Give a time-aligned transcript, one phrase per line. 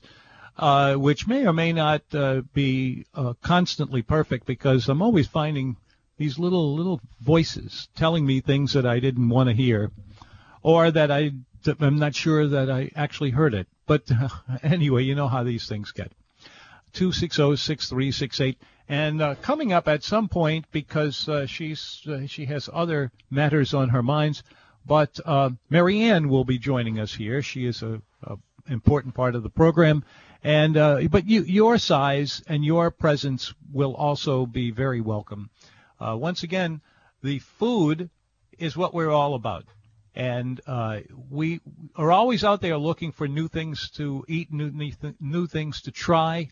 [0.58, 5.76] uh, which may or may not uh, be uh, constantly perfect because I'm always finding
[6.18, 9.90] these little, little voices telling me things that I didn't want to hear
[10.62, 11.30] or that I,
[11.80, 13.66] I'm not sure that I actually heard it.
[13.86, 14.10] But
[14.62, 16.12] anyway, you know how these things get.
[16.92, 18.56] 260-6368.
[18.88, 23.72] And uh, coming up at some point, because uh, she's uh, she has other matters
[23.72, 24.42] on her minds,
[24.84, 27.40] but uh, Marianne will be joining us here.
[27.40, 28.36] She is a, a
[28.68, 30.04] important part of the program,
[30.42, 35.50] and uh, but you, your size and your presence will also be very welcome.
[36.00, 36.80] Uh, once again,
[37.22, 38.10] the food
[38.58, 39.66] is what we're all about
[40.14, 41.60] and uh, we
[41.94, 45.82] are always out there looking for new things to eat, new new, th- new things
[45.82, 46.48] to try.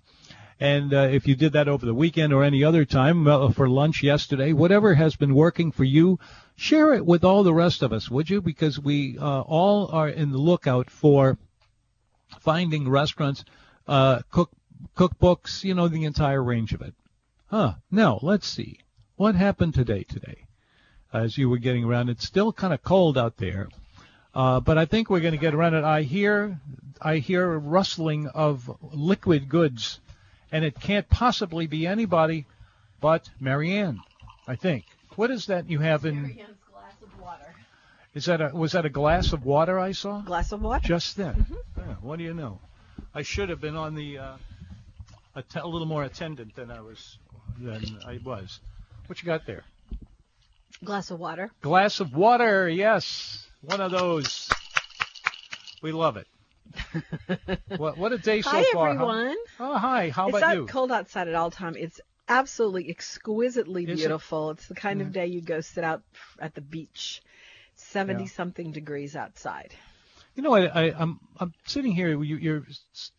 [0.61, 3.69] And uh, if you did that over the weekend or any other time uh, for
[3.69, 6.19] lunch yesterday, whatever has been working for you,
[6.57, 8.41] share it with all the rest of us, would you?
[8.41, 11.39] Because we uh, all are in the lookout for
[12.41, 13.45] finding restaurants,
[13.87, 14.51] uh, cook
[14.97, 16.95] cookbooks, you know, the entire range of it.
[17.47, 17.75] Huh.
[17.91, 18.81] Now let's see
[19.17, 20.03] what happened today.
[20.03, 20.49] Today
[21.13, 22.09] as you were getting around.
[22.09, 23.69] It's still kind of cold out there,
[24.35, 25.85] uh, but I think we're going to get around it.
[25.85, 26.61] I hear,
[27.01, 30.01] I hear a rustling of liquid goods,
[30.53, 32.47] and it can't possibly be anybody
[33.01, 34.01] but Marianne.
[34.47, 34.85] I think.
[35.17, 36.23] What is that you have in?
[36.23, 37.55] Marianne's glass of water.
[38.15, 40.21] Is that a was that a glass of water I saw?
[40.23, 40.87] Glass of water.
[40.87, 41.47] Just then.
[41.77, 42.61] Yeah, what do you know?
[43.15, 44.37] I should have been on the uh,
[45.35, 47.19] a, t- a little more attendant than I was
[47.59, 48.61] than I was.
[49.07, 49.65] What you got there?
[50.85, 51.51] Glass of water.
[51.61, 53.47] Glass of water, yes.
[53.63, 54.49] One of those.
[55.83, 56.27] We love it.
[57.77, 58.89] what, what a day so hi far.
[58.89, 58.95] huh?
[58.95, 59.37] everyone.
[59.61, 60.11] Oh, hi.
[60.11, 60.67] How it's about not you?
[60.67, 61.77] cold outside at all time.
[61.77, 63.97] It's absolutely exquisitely Is it?
[63.97, 64.51] beautiful.
[64.51, 66.03] It's the kind of day you go sit out
[66.39, 67.23] at the beach.
[67.75, 68.29] 70 Yeah.
[68.29, 69.73] something degrees outside.
[70.35, 72.23] You know, I, I, I'm I'm sitting here.
[72.23, 72.67] You, you're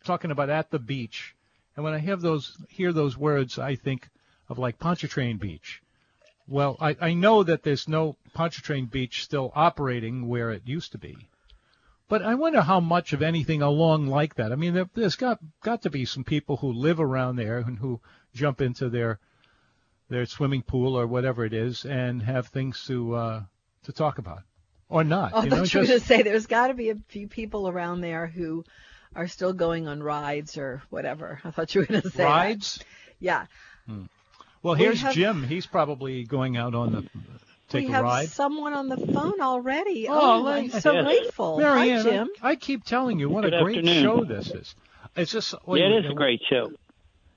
[0.04, 1.34] talking about at the beach,
[1.76, 4.08] and when I have those hear those words, I think
[4.48, 5.82] of like Pontchartrain Beach.
[6.48, 10.98] Well, I, I know that there's no Pontchartrain Beach still operating where it used to
[10.98, 11.16] be,
[12.10, 14.52] but I wonder how much of anything along like that.
[14.52, 17.78] I mean, there, there's got got to be some people who live around there and
[17.78, 18.00] who
[18.34, 19.18] jump into their
[20.10, 23.42] their swimming pool or whatever it is and have things to uh,
[23.84, 24.42] to talk about,
[24.88, 25.30] or not.
[25.34, 28.00] Oh, you know, thought just to say there's got to be a few people around
[28.02, 28.64] there who
[29.16, 31.40] are still going on rides or whatever.
[31.44, 32.24] I thought you were going to say that.
[32.24, 32.80] rides.
[33.20, 33.46] Yeah.
[34.62, 35.42] Well, We here's have- Jim.
[35.44, 37.02] He's probably going out on the
[37.70, 40.06] take we a have someone on the phone already.
[40.08, 41.04] Oh, Oh, I'm so Yes.
[41.04, 41.58] grateful.
[41.58, 42.28] Marianne, Hi, Jim.
[42.42, 44.02] I, I keep telling you what Good a great afternoon.
[44.02, 44.74] show this is.
[45.16, 46.72] It's just wait, yeah, it wait, is a great show.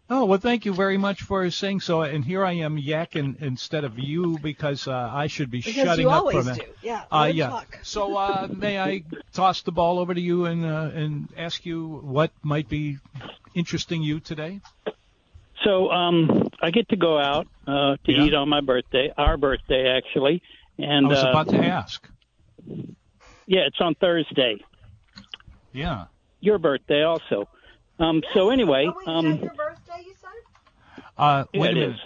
[0.10, 2.02] Oh well, thank you very much for saying so.
[2.02, 6.04] And here I am yakking instead of you because uh, I should be Because shutting
[6.04, 6.62] you up always from do.
[6.82, 7.04] Yeah.
[7.10, 7.50] Uh, yeah.
[7.50, 7.80] talk.
[7.84, 9.04] So uh, may I
[9.34, 12.98] toss the ball over to you and uh, and ask you what might be
[13.56, 14.60] interesting you today?
[15.64, 18.24] So um, I get to go out uh, to Yeah.
[18.24, 20.42] eat on my birthday, our birthday actually,
[20.78, 22.08] and I was uh, about to ask.
[23.46, 24.58] yeah, it's on Thursday.
[25.72, 26.06] Yeah.
[26.40, 27.48] Your birthday also.
[28.00, 31.04] Um, so anyway, um, your birthday, you said?
[31.18, 32.00] Uh, Yeah, wait a it minute.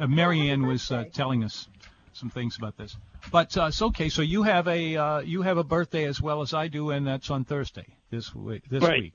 [0.00, 1.68] Uh, Marianne was uh, telling us
[2.14, 2.96] some things about this.
[3.30, 4.08] But uh, it's okay.
[4.08, 7.06] So you have a uh, you have a birthday as well as I do, and
[7.06, 8.64] that's on Thursday this week.
[8.68, 9.12] This Right.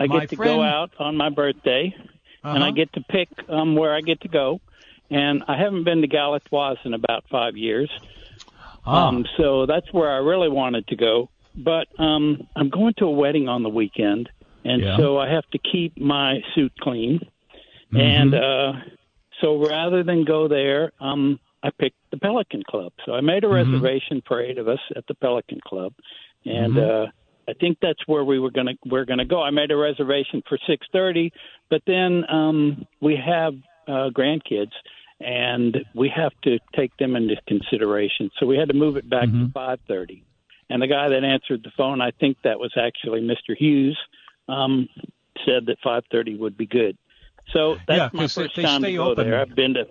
[0.00, 1.94] I My get to friend- go out on my birthday,
[2.44, 2.66] and Uh-huh.
[2.66, 4.60] I get to pick um, where I get to go.
[5.10, 7.90] And I haven't been to Galatoire's in about five years.
[8.86, 11.30] Ah, Um, so that's where I really wanted to go.
[11.56, 14.28] But um, I'm going to a wedding on the weekend,
[14.64, 14.96] and Yeah.
[14.96, 17.20] so I have to keep my suit clean.
[17.92, 17.96] Mm-hmm.
[18.00, 18.72] And uh,
[19.40, 22.92] so rather than go there, um, I picked the Pelican Club.
[23.06, 23.72] So I made a Mm-hmm.
[23.74, 25.92] reservation for eight of us at the Pelican Club,
[26.44, 27.06] and Mm-hmm.
[27.08, 27.10] uh,
[27.48, 29.42] I think that's where we were gonna we're gonna go.
[29.42, 31.32] I made a reservation for six thirty,
[31.70, 33.54] but then um, we have
[33.86, 34.72] uh, grandkids,
[35.20, 38.30] and we have to take them into consideration.
[38.38, 39.46] So we had to move it back Mm-hmm.
[39.46, 40.24] to five thirty.
[40.70, 43.54] And the guy that answered the phone, I think that was actually Mr.
[43.56, 43.98] Hughes,
[44.48, 44.88] um,
[45.44, 46.96] said that five thirty would be good.
[47.52, 49.28] So that's Yeah, my first time stay to go open.
[49.28, 49.38] there.
[49.40, 49.86] I've been to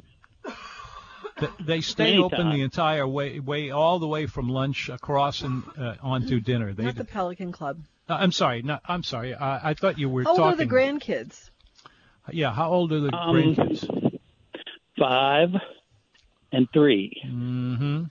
[1.60, 5.64] they stay many open the entire way, way all the way from lunch across and
[5.78, 6.74] uh, onto dinner.
[6.74, 7.80] They, Not the Pelican Club.
[8.10, 9.34] uh, I'm sorry, not, I'm sorry.
[9.34, 10.62] I, I thought you were How old talking.
[10.62, 11.50] are the grandkids?
[12.32, 14.20] Yeah, how old are the Um, grandkids?
[14.98, 15.50] five
[16.52, 17.22] and three.
[17.26, 18.04] Mm-hmm.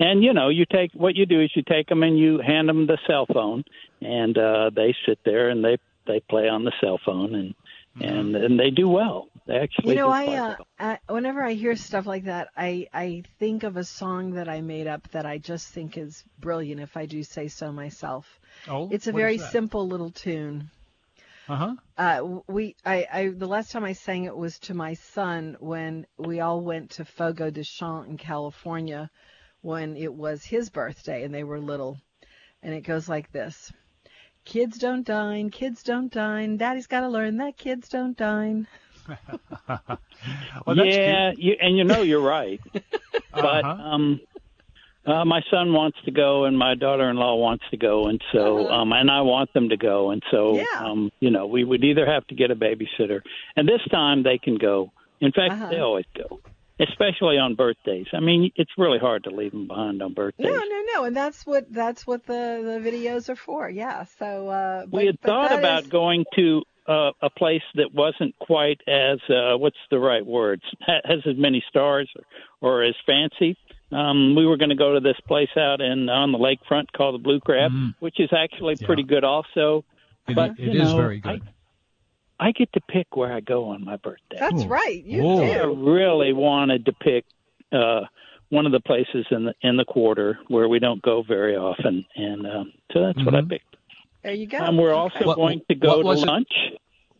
[0.00, 2.68] And you know, you take what you do is you take them and you hand
[2.68, 3.64] them the cell phone,
[4.00, 7.54] and uh, they sit there and they they play on the cell phone and
[8.00, 9.28] and and they do well.
[9.46, 10.56] They actually You know, I, uh.
[10.78, 14.60] I whenever I hear stuff like that, I I think of a song that I
[14.60, 16.80] made up that I just think is brilliant.
[16.80, 20.70] If I do say so myself, Oh, it's a very simple little tune.
[21.48, 21.76] Uh-huh.
[21.96, 26.06] Uh, we I, I the last time I sang it was to my son when
[26.18, 29.10] we all went to Fogo de Chão in California
[29.62, 31.98] when it was his birthday and they were little,
[32.62, 33.72] and it goes like this.
[34.48, 36.56] Kids don't dine, kids don't dine.
[36.56, 38.66] Daddy's got to learn that kids don't dine.
[40.66, 42.60] Well, that's yeah, you, and you know you're right.
[43.32, 43.82] but Uh-huh.
[43.82, 44.20] um,
[45.06, 48.92] uh, my son wants to go, and my daughter-in-law wants to go, and so um,
[48.92, 50.66] and I want them to go, and so Uh-huh.
[50.80, 50.86] Yeah.
[50.86, 53.20] um, you know we would either have to get a babysitter,
[53.56, 54.90] and this time they can go.
[55.20, 55.68] In fact, Uh-huh.
[55.70, 56.40] they always go,
[56.80, 58.06] especially on birthdays.
[58.12, 60.46] I mean, it's really hard to leave them behind on birthdays.
[60.46, 63.68] No, no, no, and that's what that's what the the videos are for.
[63.68, 64.04] Yeah.
[64.18, 67.92] So uh, but, we had but thought about is- going to uh, a place that
[67.92, 72.10] wasn't quite as uh, what's the right words has as many stars
[72.62, 73.56] or, or as fancy.
[73.92, 77.14] Um, we were going to go to this place out in on the lakefront called
[77.14, 77.94] the Blue Crab, Mhm.
[78.00, 78.86] which is actually Yeah.
[78.86, 79.84] pretty good also.
[80.28, 81.42] It, but, it you is know, very good.
[81.42, 81.48] I
[82.56, 84.36] get to pick where I go on my birthday.
[84.38, 84.68] That's Ooh.
[84.68, 85.02] right.
[85.04, 85.42] You Whoa.
[85.44, 87.24] I really wanted to pick
[87.72, 88.00] uh,
[88.50, 92.04] one of the places in the in the quarter where we don't go very often,
[92.16, 93.50] and um, so that's what I Mhm.
[93.50, 93.76] picked.
[94.22, 94.58] There you go.
[94.58, 96.26] Um, we're also What- going to go to was it?
[96.26, 96.48] lunch.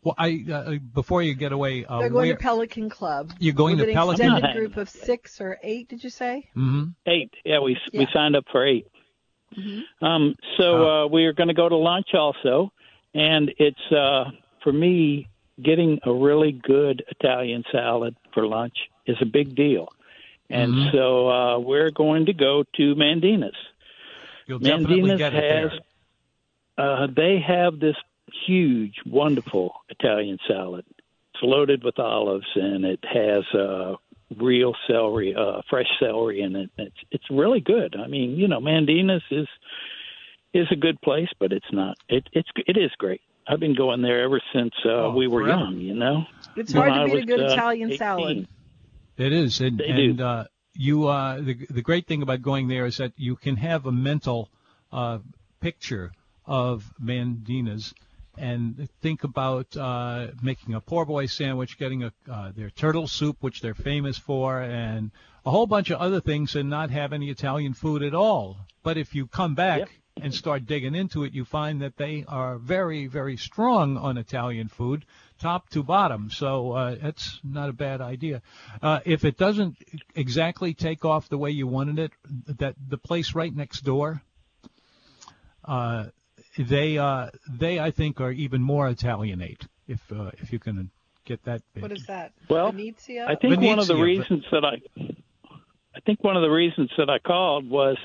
[0.03, 3.33] Well, I uh, before you get away, uh, They're going to Pelican Club.
[3.41, 4.27] You're going with to an Pelican?
[4.27, 5.89] extended I'm group of six or eight.
[5.89, 6.49] Did you say?
[6.57, 6.85] Mm-hmm.
[7.07, 7.35] Eight.
[7.45, 8.87] Yeah, we we signed up for 8
[9.57, 10.05] Mm-hmm.
[10.05, 12.71] Um, so uh, we are going to go to lunch also,
[13.15, 14.25] and it's uh,
[14.63, 15.29] for me
[15.63, 18.77] getting a really good Italian salad for lunch
[19.07, 19.89] is a big deal,
[20.51, 20.93] and Mhm.
[20.93, 23.57] so uh, we're going to go to Mandina's.
[24.47, 25.81] You'll definitely Mandina's has
[26.79, 27.97] uh, they have this
[28.47, 30.85] huge, wonderful Italian salad.
[31.35, 33.97] It's loaded with olives, and it has uh,
[34.37, 36.71] real celery, uh, fresh celery in it.
[36.79, 37.97] It's it's really good.
[37.97, 39.49] I mean, you know, Mandina's is
[40.55, 41.97] is a good place, but it's not.
[42.09, 43.21] It it's it is great.
[43.49, 45.63] I've been going there ever since uh, Oh, we were forever.
[45.63, 45.77] young.
[45.79, 46.25] You know,
[46.57, 47.99] It's When hard to beat was, a good uh, Italian 18.
[47.99, 48.49] salad.
[49.17, 49.93] It is, and, They do.
[50.11, 53.57] and uh, you uh, the the great thing about going there is that you can
[53.57, 54.49] have a mental
[54.93, 55.19] uh,
[55.61, 56.13] picture
[56.47, 57.95] of Mandina's
[58.37, 63.39] and think about uh, making a poor boy sandwich, getting a uh, their turtle soup,
[63.41, 65.11] which they're famous for, and
[65.45, 68.59] a whole bunch of other things, and not have any Italian food at all.
[68.85, 69.89] But if you come back Yep.
[70.23, 74.69] And start digging into it, you find that they are very, very strong on Italian
[74.69, 75.05] food,
[75.39, 76.31] top to bottom.
[76.31, 78.43] So uh, that's not a bad idea.
[78.83, 79.77] Uh, if it doesn't
[80.15, 82.13] exactly take off the way you wanted it,
[82.59, 84.23] that the place right next door,
[85.65, 86.07] uh,
[86.59, 89.67] they uh, they I think are even more Italianate.
[89.87, 90.91] If uh, if you can
[91.29, 91.63] get that.
[91.75, 91.83] Bit.
[91.83, 92.33] What is that?
[92.49, 93.27] Well, Venezia?
[93.29, 94.77] I think one of the Venezia, but- reasons that I,
[95.95, 97.97] I think one of the reasons that I called was,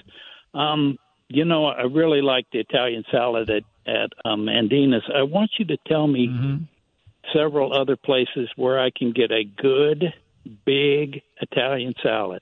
[0.53, 0.97] um,
[1.33, 5.03] you know, I really like the Italian salad at at um, Mandina's.
[5.13, 6.67] I want you to tell me Mhm.
[7.33, 10.13] several other places where I can get a good,
[10.65, 12.41] big Italian salad.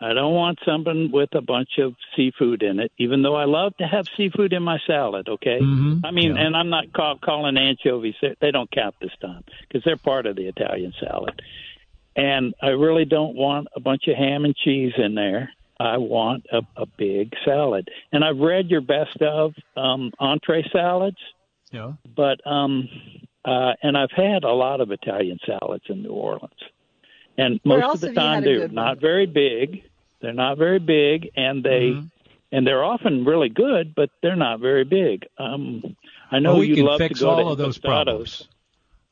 [0.00, 3.76] I don't want something with a bunch of seafood in it, even though I love
[3.76, 5.28] to have seafood in my salad.
[5.28, 6.42] Okay, Mhm, I mean, yeah.
[6.46, 10.36] and I'm not call, calling anchovies; they don't count this time because they're part of
[10.36, 11.42] the Italian salad.
[12.16, 15.52] And I really don't want a bunch of ham and cheese in there.
[15.80, 17.88] I want a, a big salad.
[18.12, 21.16] And I've read your best of um, entree salads
[21.72, 21.92] Yeah.
[22.16, 22.88] but um
[23.44, 26.62] uh and I've had a lot of Italian salads in New Orleans.
[27.38, 29.00] And Where most of the time had they're not one?
[29.00, 29.82] very big.
[30.20, 32.10] They're not very big and they Mhm.
[32.52, 35.26] and they're often really good, but they're not very big.
[35.38, 35.96] Um
[36.30, 38.44] I know Well, we you can love fix to go all to of those Impastato's.
[38.44, 38.48] problems.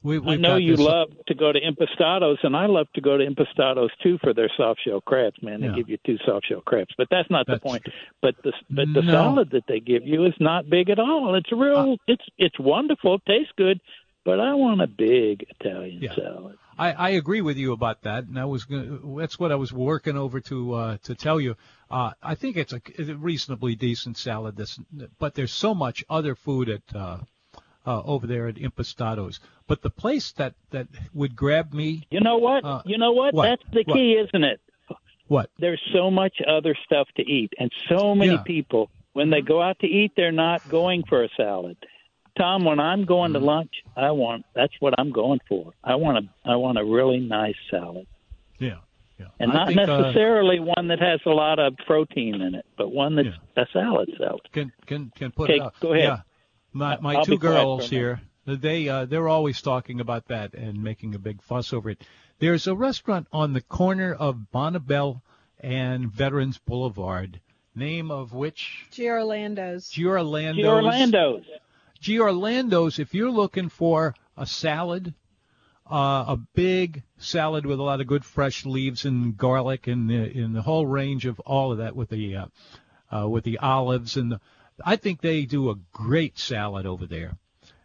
[0.02, 3.25] We, I know you love to go to Impastato's, and I love to go to
[3.26, 5.43] Impastato's too for their soft shell crabs.
[5.43, 5.75] Man, they Yeah.
[5.75, 7.87] give you two soft shell crabs, but that's not That's- the point.
[8.23, 9.12] But the but the No.
[9.12, 11.35] salad that they give you is not big at all.
[11.35, 11.93] It's real.
[11.95, 13.17] Uh, it's it's wonderful.
[13.17, 13.81] It tastes good,
[14.25, 16.14] but I want a big Italian Yeah.
[16.14, 16.57] salad.
[16.78, 19.73] I, I agree with you about that, and I was gonna, that's what I was
[19.73, 21.57] working over to uh, to tell you.
[21.90, 24.55] Uh, I think it's a, it's a reasonably decent salad.
[24.57, 24.78] This,
[25.19, 27.19] but there's so much other food at uh,
[27.88, 29.40] uh, over there at Impastato's.
[29.66, 32.64] But the place that that would grab me, You know what?
[32.64, 33.33] Uh, you know what?
[33.35, 33.45] what?
[33.49, 33.95] That's the What?
[33.97, 34.61] key, isn't it?
[35.28, 35.50] what?
[35.59, 38.42] There's so much other stuff to eat, and so many Yeah.
[38.54, 41.76] people when they go out to eat, they're not going for a salad.
[42.38, 43.40] Tom, when I'm going Mm-hmm.
[43.40, 45.73] to lunch, I want that's what I'm going for.
[45.83, 48.07] I want a I want a really nice salad,
[48.61, 48.78] Yeah,
[49.18, 49.26] yeah.
[49.40, 52.66] and I not think, uh, necessarily one that has a lot of protein in it,
[52.76, 54.40] but one that's a salad salad.
[54.52, 55.75] can can can put Okay, it out.
[55.80, 56.04] go ahead.
[56.04, 56.21] Yeah,
[56.73, 60.01] my my I'll two be quiet for a girls here, they uh, they're always talking
[60.01, 62.03] about that and making a big fuss over it.
[62.39, 65.23] There's a restaurant on the corner of Bonnabel
[65.61, 67.41] and Veterans Boulevard,
[67.75, 69.89] name of which Giorlando's.
[69.89, 70.63] Giorlando's.
[70.63, 71.45] The Orlando's.
[72.01, 72.99] Giorlando's.
[72.99, 75.15] If you're looking for a salad,
[75.91, 80.47] uh, a big salad with a lot of good fresh leaves and garlic and the,
[80.53, 82.47] the whole range of all of that with the uh,
[83.11, 84.41] uh, with the olives and the,
[84.85, 87.37] I think they do a great salad over there.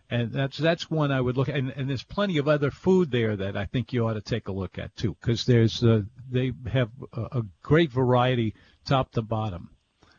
[0.10, 3.10] And that's that's one I would look at, and, and there's plenty of other food
[3.10, 6.02] there that I think you ought to take a look at too, because there's uh,
[6.30, 8.54] they have a, a great variety
[8.86, 9.70] top to bottom.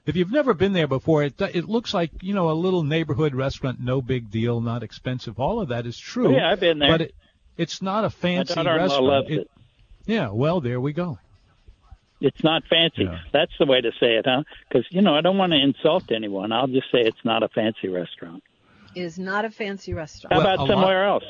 [0.04, 3.34] If you've never been there before, it it looks like you know a little neighborhood
[3.36, 5.38] restaurant, no big deal, not expensive.
[5.38, 6.28] All of that is true.
[6.34, 6.90] Oh, yeah, I've been there.
[6.90, 7.14] But it,
[7.56, 9.30] it's not a fancy restaurant.
[9.30, 9.50] It- it.
[10.06, 11.18] yeah, well, there we go.
[12.26, 13.04] It's not fancy.
[13.04, 13.18] Yeah.
[13.32, 14.42] That's the way to say it, huh?
[14.68, 16.52] Because you know I don't want to insult anyone.
[16.52, 18.42] I'll just say it's not a fancy restaurant.
[18.94, 20.32] It is not a fancy How restaurant.
[20.32, 21.24] Well, about a lot- somewhere else?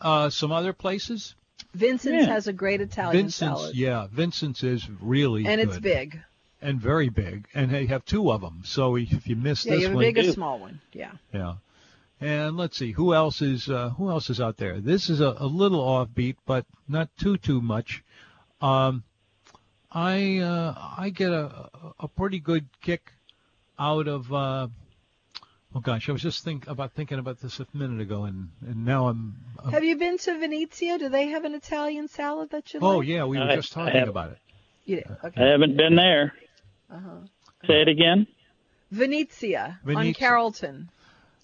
[0.00, 1.34] Uh, some other places,
[1.72, 2.32] Vincent's Yeah.
[2.34, 3.60] has a great Italian Vincent's.
[3.60, 3.74] salad.
[3.76, 5.68] Yeah, Vincent's is really and good.
[5.68, 6.20] it's big.
[6.60, 8.60] and very big, and they have two of them.
[8.64, 10.32] So if you miss Yeah, this you have a one, big or too.
[10.32, 10.80] small one.
[10.92, 11.12] Yeah.
[11.32, 11.54] yeah.
[12.20, 14.80] And let's see who else is uh, who else is out there.
[14.80, 18.02] This is a, a little offbeat, but not too too much.
[18.60, 19.02] Um,
[19.94, 21.70] I uh, I get a
[22.00, 23.12] a pretty good kick
[23.78, 24.32] out of.
[24.32, 24.68] Uh,
[25.74, 28.84] oh gosh, I was just think about thinking about this a minute ago, and and
[28.84, 29.36] now I'm.
[29.64, 30.98] I'm Have you been to Venezia?
[30.98, 32.96] Do they have an Italian salad that you oh like?
[32.96, 34.38] Oh yeah, we were I- just talking about it.
[34.84, 35.06] You did.
[35.36, 36.34] I haven't been there.
[36.90, 37.20] Uh-huh.
[37.66, 38.26] Say it again.
[38.90, 40.90] Venezia, on Carrollton.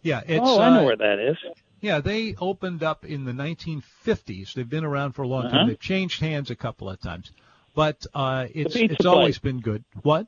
[0.02, 0.40] Yeah, it's.
[0.45, 1.37] oh, I know uh, where that is.
[1.80, 4.52] Yeah, they opened up in the 1950s.
[4.52, 5.57] They've been around for a long Uh-huh.
[5.57, 5.69] time.
[5.69, 7.33] They've changed hands a couple of times,
[7.80, 9.82] but uh, it's pizza it's always been good.
[10.02, 10.26] What?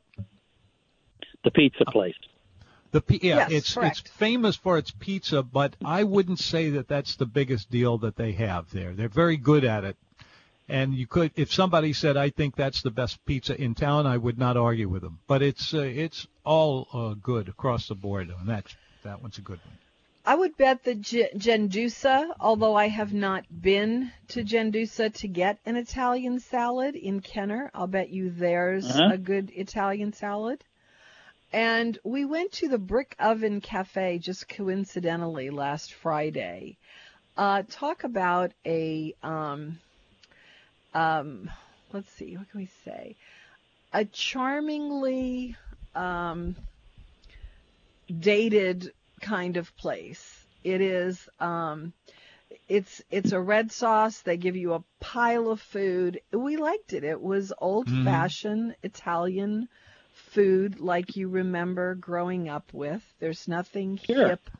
[1.44, 2.14] The pizza place.
[2.92, 4.00] The pi- yeah, Yes, it's correct.
[4.00, 8.16] it's famous for its pizza, but I wouldn't say that that's the biggest deal that
[8.16, 8.94] they have there.
[8.94, 9.98] They're very good at it,
[10.66, 14.16] and you could if somebody said I think that's the best pizza in town, I
[14.16, 15.18] would not argue with them.
[15.26, 18.64] But it's uh, it's all uh, good across the board, and that
[19.02, 19.78] that one's a good one.
[20.24, 25.74] I would bet that Gendusa, although I have not been to Gendusa to get an
[25.76, 29.14] Italian salad in Kenner, I'll bet you there's Uh-huh.
[29.14, 30.62] a good Italian salad.
[31.52, 36.76] And we went to the Brick Oven Cafe just coincidentally last Friday.
[37.36, 39.80] Uh, talk about a, um,
[40.94, 41.50] um,
[41.92, 43.16] let's see, what can we say?
[43.92, 45.56] A charmingly
[45.96, 46.54] um,
[48.20, 50.44] dated kind of place.
[50.64, 51.92] It is um
[52.68, 54.20] it's it's a red sauce.
[54.20, 56.20] They give you a pile of food.
[56.32, 57.04] We liked it.
[57.04, 59.68] It was old fashioned Italian
[60.12, 63.02] food like you remember growing up with.
[63.20, 64.28] There's nothing Sure.
[64.28, 64.50] hip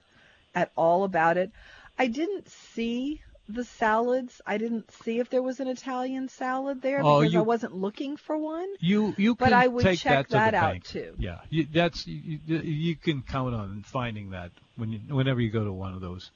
[0.54, 1.50] at all about it.
[1.99, 4.40] I didn't see the salads.
[4.46, 8.16] I didn't see if there was an Italian salad there Oh, because I wasn't looking
[8.16, 8.68] for one.
[8.80, 10.84] You you But can I would take check that to that out, bank.
[10.84, 11.14] too.
[11.18, 15.50] Yeah, you, that's you, you you can count on finding that when you whenever you
[15.50, 16.30] go to one of those.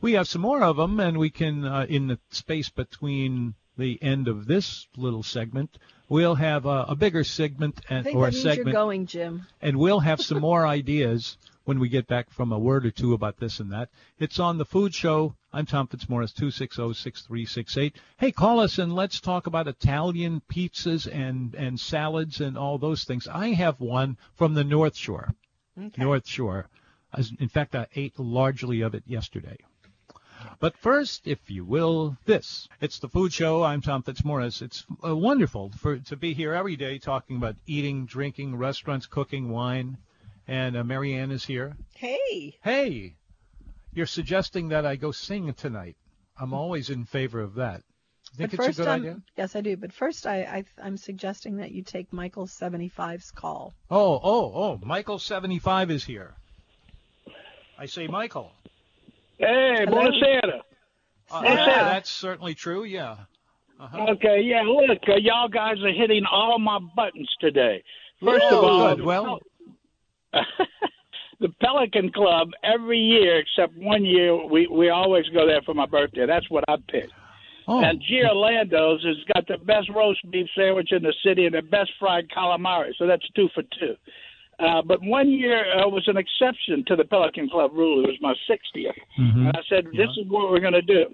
[0.00, 3.98] we have some more of them, and we can, uh, in the space between the
[4.02, 8.24] end of this little segment, we'll have a, a bigger segment I and, think or
[8.24, 9.46] that a means segment, you're going, Jim.
[9.60, 13.14] and we'll have some more ideas when we get back from a word or two
[13.14, 13.88] about this and that.
[14.18, 15.34] It's on the Food Show.
[15.52, 17.92] I'm Tom Fitzmaurice, 260-6368.
[18.18, 23.04] Hey, call us and let's talk about Italian pizzas and, and salads and all those
[23.04, 23.26] things.
[23.28, 25.32] I have one from the North Shore.
[25.78, 26.02] Okay.
[26.02, 26.68] North Shore.
[27.38, 29.56] In fact, I ate largely of it yesterday.
[30.60, 32.68] But first, if you will, this.
[32.80, 33.62] It's the Food Show.
[33.62, 34.62] I'm Tom Fitzmaurice.
[34.62, 39.50] It's uh, wonderful for to be here every day talking about eating, drinking, restaurants, cooking,
[39.50, 39.98] wine.
[40.46, 41.76] And uh, Marianne is here.
[41.94, 42.58] Hey.
[42.62, 43.14] Hey,
[43.94, 45.96] you're suggesting that I go sing tonight.
[46.38, 47.82] I'm always in favor of that.
[48.36, 49.22] Think but it's first, a good I'm, idea?
[49.36, 49.76] yes, I do.
[49.76, 53.72] But first, I, I I'm suggesting that you take Michael 75's call.
[53.90, 56.34] Oh, oh, oh, Michael 75 is here.
[57.78, 58.50] I say Michael.
[59.38, 60.02] Hey, Hello?
[60.10, 60.60] buonasera.
[61.30, 61.84] Uh, Yeah.
[61.84, 63.16] that's certainly true, yeah.
[63.80, 64.06] Uh-huh.
[64.12, 67.82] Okay, yeah, look, uh, y'all guys are hitting all my buttons today.
[68.24, 69.04] First of Oh, all, good.
[69.04, 69.40] Well,
[71.40, 75.86] the Pelican Club every year except one year we we always go there for my
[75.86, 76.26] birthday.
[76.26, 77.12] That's what I picked.
[77.68, 81.62] oh, And Giorlando's has got the best roast beef sandwich in the city and the
[81.62, 82.92] best fried calamari.
[82.98, 83.94] So that's two for two.
[84.58, 88.04] Uh, but one year uh, was an exception to the Pelican Club rule.
[88.04, 88.92] It was my 60th.
[89.18, 89.48] mhm.
[89.48, 91.06] And I said, this is what we're going to do.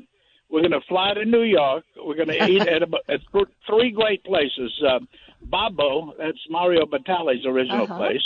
[0.51, 1.85] We're going to fly to New York.
[1.97, 3.21] We're going to eat at, about, at
[3.67, 4.73] three great places.
[4.87, 4.99] Uh,
[5.43, 7.97] Babbo, that's Mario Batali's original Uh-huh.
[7.99, 8.23] place.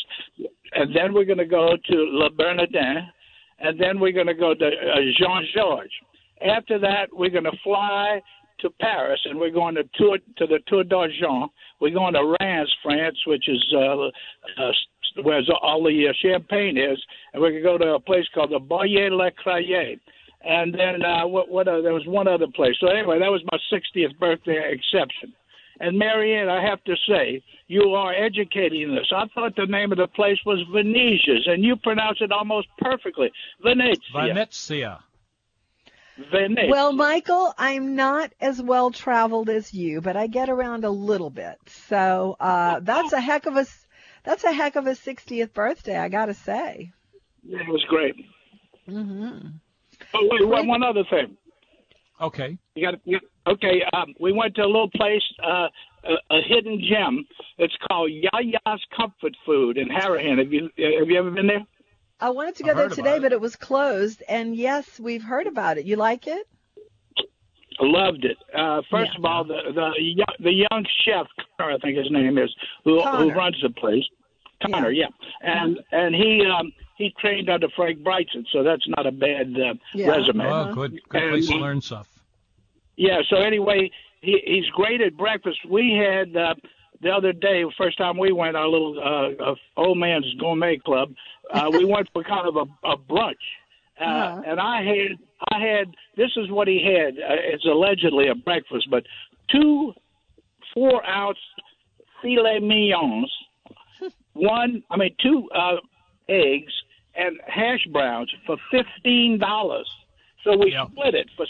[0.72, 3.06] And then we're going to go to Le Bernardin.
[3.60, 5.92] And then we're going to go to uh, Jean Georges.
[6.44, 8.20] After that, we're going to fly
[8.60, 11.50] to Paris, and we're going to tour to the Tour d'Argent.
[11.80, 14.70] We're going to Reims, France, which is uh, uh,
[15.22, 16.98] where all the uh, champagne is,
[17.32, 20.00] and we could go to a place called the Boyer Les Crayères.
[20.46, 21.48] And then uh, what?
[21.48, 21.68] What?
[21.68, 22.74] Uh, there was one other place.
[22.80, 25.32] So anyway, that was my 60th birthday exception.
[25.80, 29.10] And Marianne, I have to say, you are educating us.
[29.10, 33.32] I thought the name of the place was Venetia's, and you pronounce it almost perfectly.
[33.62, 33.98] Venezia.
[34.12, 35.00] Venezia.
[36.30, 36.70] Venezia.
[36.70, 41.30] Well, Michael, I'm not as well traveled as you, but I get around a little
[41.30, 41.56] bit.
[41.66, 43.83] So uh, that's a heck of a s-
[44.24, 46.92] that's a heck of a 60th birthday, I gotta say.
[47.42, 48.14] Yeah, it was great.
[48.88, 49.48] Mm-hmm.
[50.14, 51.36] Oh wait, one, one other thing.
[52.20, 52.58] Okay.
[52.74, 53.82] You got you, okay.
[53.92, 55.68] Um, we went to a little place, uh,
[56.04, 57.26] a, a hidden gem.
[57.58, 60.38] It's called Yaya's Comfort Food in Harahan.
[60.38, 61.66] Have you have you ever been there?
[62.20, 63.22] I wanted to I go there today, it.
[63.22, 64.22] but it was closed.
[64.28, 65.84] And yes, we've heard about it.
[65.84, 66.46] You like it?
[67.80, 68.38] Loved it.
[68.56, 69.18] Uh, first Yeah.
[69.18, 71.26] of all, the the yo- the young chef,
[71.58, 74.04] I think his name is, who who runs the place.
[74.70, 75.06] Connor, yeah,
[75.42, 79.74] and and he um he trained under Frank Brigtsen, so that's not a bad uh,
[79.94, 80.10] Yeah.
[80.12, 80.46] resume.
[80.46, 80.92] Oh, good.
[81.08, 82.08] Good place to learn stuff.
[82.96, 83.20] Yeah.
[83.28, 85.58] So anyway, he he's great at breakfast.
[85.68, 86.54] We had uh,
[87.02, 91.12] the other day, first time we went, our little uh, uh, old man's gourmet club.
[91.52, 93.34] Uh, we went for kind of a, a brunch,
[94.00, 94.42] uh, Uh-huh.
[94.46, 95.18] and I had
[95.52, 97.14] I had this is what he had.
[97.14, 99.04] Uh, it's allegedly a breakfast, but
[99.50, 99.92] two
[100.72, 101.38] four ounce
[102.22, 103.32] filet mignons,
[104.32, 105.76] one I mean two uh,
[106.28, 106.72] eggs
[107.14, 109.88] and hash browns for fifteen dollars.
[110.42, 110.86] So we Yeah.
[110.90, 111.46] split it for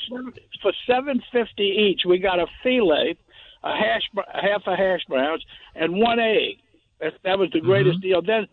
[0.62, 2.02] for seven fifty each.
[2.06, 3.16] We got a filet,
[3.62, 4.02] a hash
[4.32, 6.58] half a hash browns, and one egg.
[7.00, 8.22] That, that was the greatest deal.
[8.22, 8.46] Then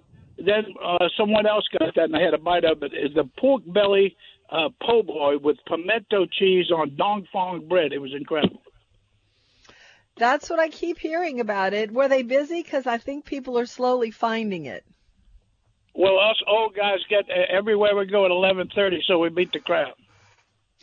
[0.46, 2.94] then uh, someone else got that, and I had a bite of it.
[2.94, 4.16] Is the pork belly
[4.52, 7.94] uh, po' boy with pimento cheese on Dong Phuong bread.
[7.94, 8.62] It was incredible.
[10.18, 11.92] That's what I keep hearing about it.
[11.92, 12.62] Were they busy?
[12.62, 14.84] Because I think people are slowly finding it.
[15.96, 19.52] Well, us old guys get uh, everywhere we go at eleven thirty, so we beat
[19.52, 19.94] the crowd.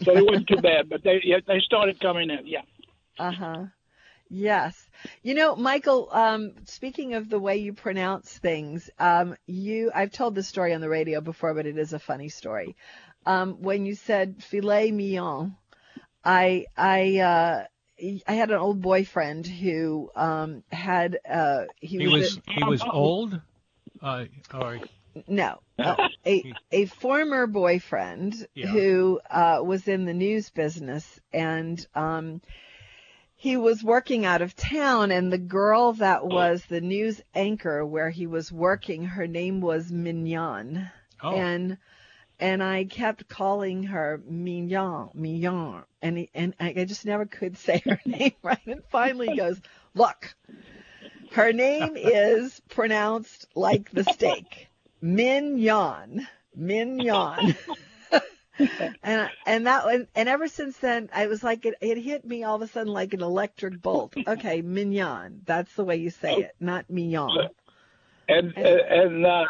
[0.03, 2.47] So it wasn't too bad, but they they started coming in.
[2.47, 2.63] Yeah.
[3.19, 3.65] Uh huh.
[4.31, 4.88] Yes.
[5.23, 10.35] You know, Michael, um, speaking of the way you pronounce things, um, you, I've told
[10.35, 12.77] this story on the radio before, but it is a funny story.
[13.27, 15.57] Um, when you said filet mignon,
[16.25, 17.65] I, I, uh,
[18.27, 22.83] I had an old boyfriend who, um, had, uh, he, He was, was he was
[22.83, 23.41] old.
[24.01, 24.81] Uh, or
[25.27, 28.69] no, uh, a, a former boyfriend Yeah.
[28.69, 32.41] who, uh, was in the news business and, um,
[33.39, 36.27] he was working out of town and the girl that oh.
[36.27, 40.91] was the news anchor where he was working her name was mignon
[41.23, 41.79] oh, and
[42.41, 47.81] and i kept calling her mignon mignon and he, and i just never could say
[47.87, 48.67] her name right.
[48.67, 49.61] And finally he goes
[49.95, 50.35] look
[51.31, 54.69] her name is pronounced like the steak.
[55.01, 57.55] Mignon mignon
[59.03, 62.45] and and that and, and ever since then, I was like it, it hit me
[62.45, 64.15] all of a sudden like an electric bolt.
[64.29, 65.41] Okay, mignon.
[65.47, 67.49] That's the way you say it, not mignon.
[68.29, 69.45] And and uh,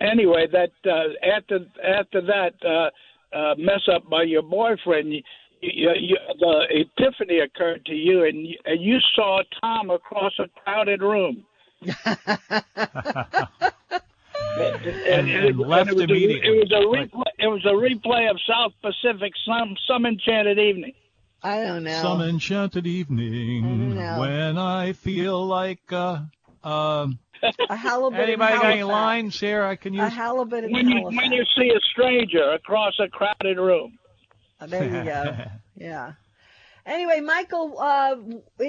[0.00, 5.22] anyway, that uh, after after that uh, uh, mess up by your boyfriend, you,
[5.60, 10.48] you, you, the epiphany occurred to you, and you, and you saw Tom across a
[10.64, 11.44] crowded room.
[14.58, 16.48] and, and, and left it was immediately.
[16.48, 17.24] A, it was a replay.
[17.38, 20.94] It was a replay of South Pacific some some enchanted evening.
[21.42, 22.00] I don't know.
[22.02, 24.20] Some enchanted evening know.
[24.20, 26.20] when I feel like uh,
[26.62, 27.18] um.
[27.68, 30.04] a halibut Anybody got any lines here I can use?
[30.04, 33.98] A halibut When you when you see a stranger across a crowded room.
[34.60, 35.36] Oh, there you go.
[35.74, 36.12] Yeah.
[36.84, 38.16] Anyway, Michael, uh,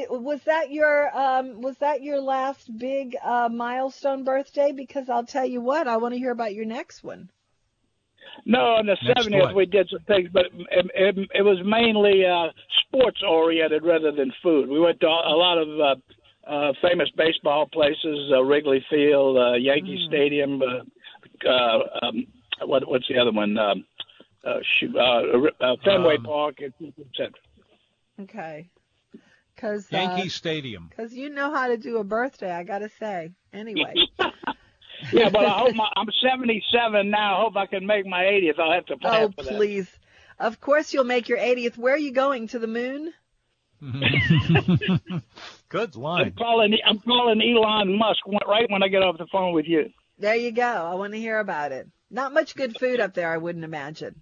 [0.09, 4.71] was that your um, was that your last big uh, milestone birthday?
[4.71, 7.29] Because I'll tell you what, I want to hear about your next one.
[8.45, 12.25] No, in the Next seventies we did some things, but it, it, it was mainly
[12.25, 12.49] uh,
[12.85, 14.69] sports oriented rather than food.
[14.69, 15.95] We went to a lot of uh,
[16.51, 22.27] uh, famous baseball places, uh, Wrigley Field, uh, Yankee Stadium, uh, uh, um,
[22.65, 23.57] what, what's the other one?
[23.57, 23.85] Um,
[24.45, 26.73] uh, shoot, uh, uh, Fenway Um, Park, et
[27.15, 27.31] cetera.
[28.21, 28.69] Okay.
[29.55, 30.87] Because Yankee uh, Stadium.
[30.89, 33.31] because you know how to do a birthday, I gotta say.
[33.53, 33.93] Anyway,
[35.11, 37.37] Yeah, but I hope my, I'm 77 now.
[37.37, 38.59] I hope I can make my 80th.
[38.59, 39.55] I'll have to plan oh for that.
[39.55, 39.89] please,
[40.39, 41.77] of course you'll make your 80th.
[41.77, 43.13] Where are you going to the moon?
[43.81, 45.17] Mm-hmm.
[45.69, 46.77] Good I'm calling.
[46.85, 49.89] I'm calling Elon Musk right when I get off the phone with you.
[50.19, 50.63] There you go.
[50.63, 51.89] I want to hear about it.
[52.09, 54.21] Not much good food up there, I wouldn't imagine.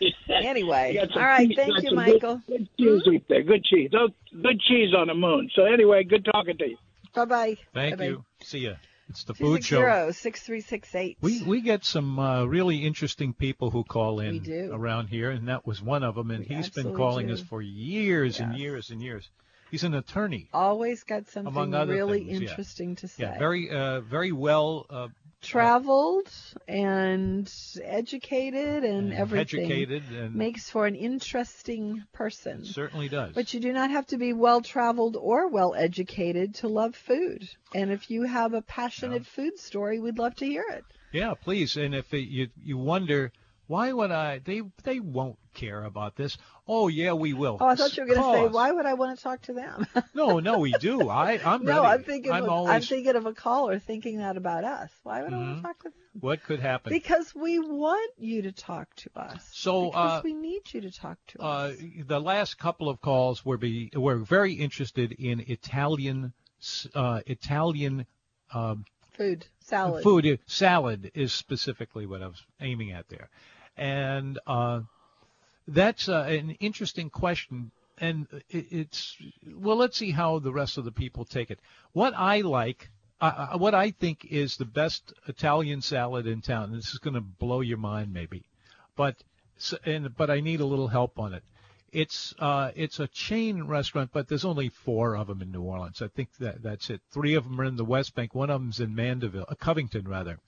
[0.28, 1.46] Anyway, You got some all right.
[1.48, 2.42] cheese- Thank you, some Michael.
[2.46, 3.42] Good, good cheese up there.
[3.42, 3.90] Good cheese.
[3.94, 4.08] Oh,
[4.42, 5.50] good cheese on the moon.
[5.54, 6.76] So anyway, good talking to you.
[7.14, 7.56] Bye bye.
[7.74, 8.04] Thank Bye-bye.
[8.04, 8.24] you.
[8.42, 8.74] See ya.
[9.08, 10.10] It's the food show.
[10.12, 11.18] Six three six eight.
[11.20, 15.66] We we get some uh, really interesting people who call in around here, and that
[15.66, 16.30] was one of them.
[16.30, 17.34] And We he's been calling do.
[17.34, 19.28] us for years and years and years.
[19.70, 20.48] He's an attorney.
[20.52, 22.48] always got something Among other really things, yeah.
[22.50, 23.24] interesting to say.
[23.24, 25.08] Yeah, very uh, very well uh,
[25.42, 26.30] Traveled
[26.68, 27.52] and
[27.82, 29.64] educated and everything.
[29.64, 32.64] educated, and Makes for an interesting person.
[32.64, 33.34] certainly does.
[33.34, 37.48] But you do not have to be well traveled or well educated to love food.
[37.74, 40.84] And if you have a passionate food story, we'd love to hear it.
[41.12, 41.76] Yeah, please.
[41.76, 43.32] And if it, you you wonder
[43.72, 44.38] why would I?
[44.38, 46.36] They they won't care about this.
[46.68, 47.56] Oh yeah, we will.
[47.58, 49.54] Oh, I thought you were going to say, why would I want to talk to
[49.54, 49.86] them?
[50.14, 51.08] No, no, we do.
[51.08, 51.86] I I'm no, ready.
[51.86, 52.32] I'm thinking.
[52.32, 54.90] I'm of, I'm thinking of a caller thinking that about us.
[55.04, 55.92] Why would I want to talk to them?
[56.20, 56.92] what could happen?
[56.92, 59.48] Because we want you to talk to us.
[59.52, 61.76] So, because uh, we need you to talk to uh, us.
[62.06, 66.34] the last couple of calls were be were very interested in Italian
[66.94, 68.06] uh, Italian
[68.52, 70.02] um, Food, salad.
[70.02, 70.38] food.
[70.46, 73.28] Salad is specifically what I was aiming at there,
[73.76, 74.80] and uh,
[75.68, 77.70] that's uh, an interesting question.
[77.98, 79.16] And it, it's
[79.54, 81.60] well, let's see how the rest of the people take it.
[81.92, 86.64] What I like, uh, uh, what I think is the best Italian salad in town.
[86.64, 88.44] And this is going to blow your mind, maybe,
[88.96, 89.16] but
[89.84, 91.44] and but I need a little help on it.
[91.92, 96.00] It's uh, it's a chain restaurant, but there's only four of them in New Orleans.
[96.00, 97.02] I think that that's it.
[97.12, 98.34] Three of them are in the West Bank.
[98.34, 100.38] One of them's in Mandeville, uh, Covington rather,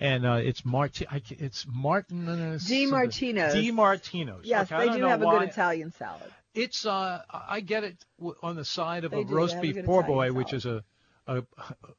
[0.00, 2.28] and uh, it's Marti- I, It's Martin.
[2.28, 3.52] Uh, Di Martino's.
[3.54, 4.44] Di Martino's.
[4.44, 6.32] Yes, Okay, they do have a good Italian salad.
[6.54, 9.60] It's uh, I get it w- on the side of They a do, roast a
[9.60, 10.82] beef poor Italian boy, which is a,
[11.28, 11.44] a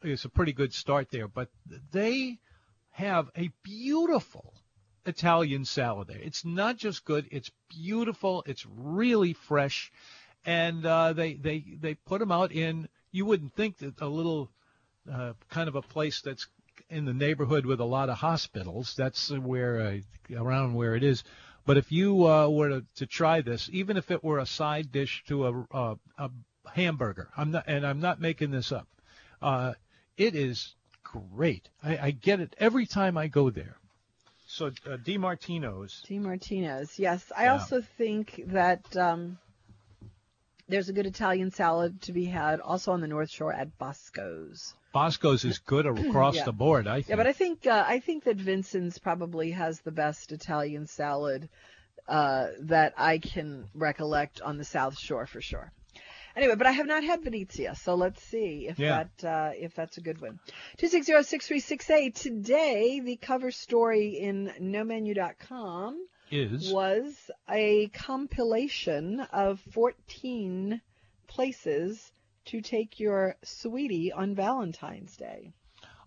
[0.03, 1.27] is a pretty good start there.
[1.27, 1.49] But
[1.91, 2.39] they
[2.89, 4.53] have a beautiful
[5.05, 6.19] Italian salad there.
[6.19, 8.43] It's not just good; it's beautiful.
[8.45, 9.91] It's really fresh,
[10.45, 12.89] and uh, they they they put them out in.
[13.13, 14.49] You wouldn't think that a little
[15.09, 16.47] uh, kind of a place that's
[16.91, 18.93] in the neighborhood with a lot of hospitals.
[18.97, 19.97] That's where uh,
[20.35, 21.23] around where it is.
[21.65, 24.91] But if you uh, were to, to try this, even if it were a side
[24.91, 26.31] dish to a, a, a
[26.73, 28.87] hamburger, I'm not, and I'm not making this up.
[29.41, 29.73] Uh,
[30.17, 31.69] it is great.
[31.83, 33.77] I, I get it every time I go there.
[34.47, 36.03] So uh, Di Martino's.
[36.07, 36.99] Di Martino's.
[36.99, 37.53] Yes, I Yeah.
[37.53, 39.37] also think that um,
[40.71, 44.73] there's a good Italian salad to be had also on the North Shore at Bosco's.
[44.93, 46.45] Bosco's is good across Yeah.
[46.45, 46.87] the board.
[46.87, 47.09] I think.
[47.09, 51.49] Yeah, but I think uh, I think that Vincent's probably has the best Italian salad
[52.07, 55.71] uh, that I can recollect on the South Shore for sure.
[56.35, 59.03] Anyway, but I have not had Venezia, so let's see if Yeah.
[59.19, 60.39] that uh, if that's a good one.
[60.77, 62.15] Two six zero six three six eight.
[62.15, 65.99] Today, the cover story in NoMenu.com
[66.31, 70.81] is was a compilation of 14
[71.27, 72.11] places
[72.45, 75.53] to take your sweetie on Valentine's Day.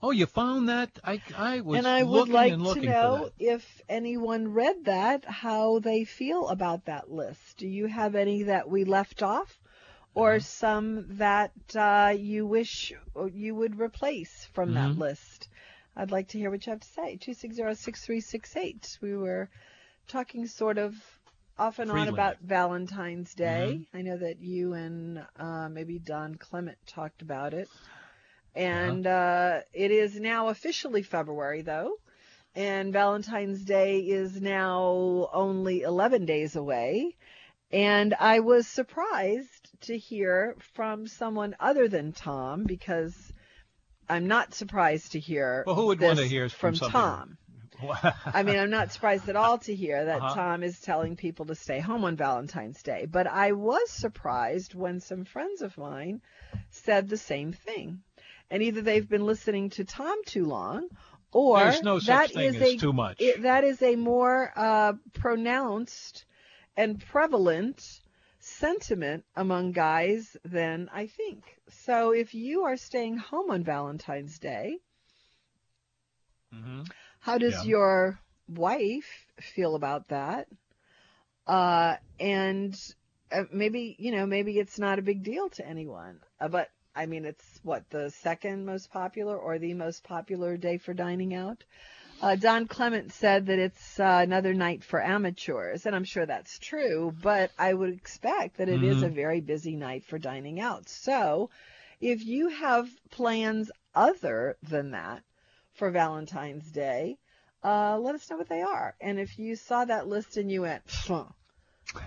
[0.03, 0.99] Oh, you found that?
[1.05, 6.05] I I was and I would like to know if anyone read that, how they
[6.05, 7.57] feel about that list.
[7.57, 9.59] Do you have any that we left off,
[10.15, 10.41] or Uh-huh.
[10.41, 12.93] some that uh, you wish
[13.33, 14.99] you would replace from that Mhm.
[14.99, 15.49] list?
[15.97, 17.17] I'd like to hear what you have to say.
[17.17, 18.99] Two six zero six three six eight.
[19.01, 19.49] We were
[20.09, 20.95] talking sort of
[21.59, 23.87] off and on about Valentine's Day.
[23.95, 27.69] I know that you and uh, maybe Don Clement talked about it.
[28.55, 31.97] And uh, it is now officially February, though.
[32.55, 37.17] And Valentine's Day is now only 11 days away.
[37.73, 43.15] And I was surprised to hear from someone other than Tom because
[44.09, 47.39] I'm not surprised to hear Well, who would want to hear from somebody- Tom.
[48.27, 50.35] I mean, I'm not surprised at all to hear that Uh-huh.
[50.35, 53.07] Tom is telling people to stay home on Valentine's Day.
[53.07, 56.21] But I was surprised when some friends of mine
[56.71, 58.03] said the same thing.
[58.51, 60.89] And either they've been listening to Tom too long,
[61.33, 63.21] or There's no that such thing as a, too much.
[63.21, 66.25] it- that is a more uh, pronounced
[66.77, 68.01] and prevalent
[68.39, 71.43] sentiment among guys than I think.
[71.69, 74.79] So if you are staying home on Valentine's Day,
[76.53, 76.89] Mhm.
[77.25, 77.65] How does Yeah.
[77.65, 80.47] your wife feel about that?
[81.47, 82.79] Uh, and
[83.33, 86.21] uh, maybe, you know, maybe it's not a big deal to anyone.
[86.39, 90.77] Uh, but, I mean, it's what, the second most popular or the most popular day
[90.77, 91.65] for dining out?
[92.21, 96.59] Uh, Don Clement said that it's uh, another night for amateurs, and I'm sure that's
[96.59, 99.07] true, but I would expect that it is Mhm.
[99.07, 100.91] a very busy night for dining out.
[100.91, 101.49] So,
[102.01, 105.23] if you have plans other than that
[105.75, 107.19] for Valentine's Day,
[107.63, 108.95] uh, let us know what they are.
[109.01, 110.83] And if you saw that list and you went,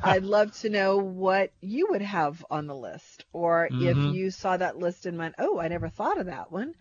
[0.04, 3.26] I'd love to know what you would have on the list.
[3.34, 3.82] Or Mhm.
[3.82, 6.74] if you saw that list and went, oh, I never thought of that one,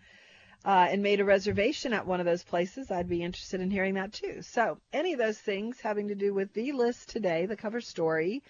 [0.65, 3.95] uh, and made a reservation at one of those places, I'd be interested in hearing
[3.95, 4.43] that too.
[4.43, 8.43] So, any of those things having to do with the list today, the cover story,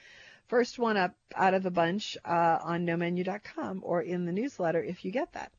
[0.47, 5.05] first one up out of the bunch uh, on nomenu.com or in the newsletter if
[5.05, 5.53] you get that.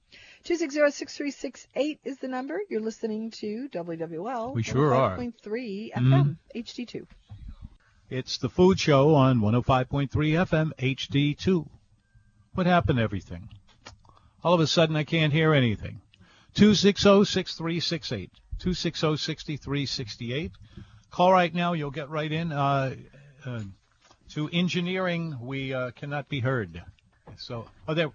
[0.46, 2.60] 260-6368 is the number.
[2.70, 4.54] You're listening to WWL.
[4.54, 5.18] We sure are.
[5.18, 6.12] 105.3 Mhm.
[6.12, 7.08] FM, HD2.
[8.10, 11.68] It's the food show on 105.3 FM HD2.
[12.54, 13.50] What happened to everything?
[14.44, 16.02] All of a sudden, I can't hear anything.
[16.56, 18.30] 260-6368.
[18.60, 20.52] 260-6368.
[21.12, 21.74] Call right now.
[21.74, 22.52] You'll get right in.
[22.52, 22.96] Uh,
[23.46, 23.62] uh,
[24.30, 26.84] to engineering, we uh, cannot be heard.
[27.38, 28.12] So, oh, there.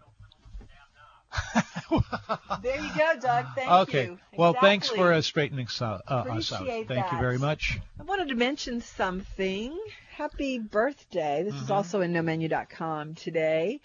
[2.62, 3.47] There you go, Doug.
[3.55, 4.05] Thank okay.
[4.07, 4.18] you.
[4.37, 6.66] Well, thanks for uh, straightening uh, us out.
[6.66, 7.79] Thank you very much.
[7.99, 9.77] I wanted to mention something.
[10.16, 11.42] Happy birthday.
[11.45, 11.73] This is Mm-hmm.
[11.73, 13.81] also in nomenu.com today.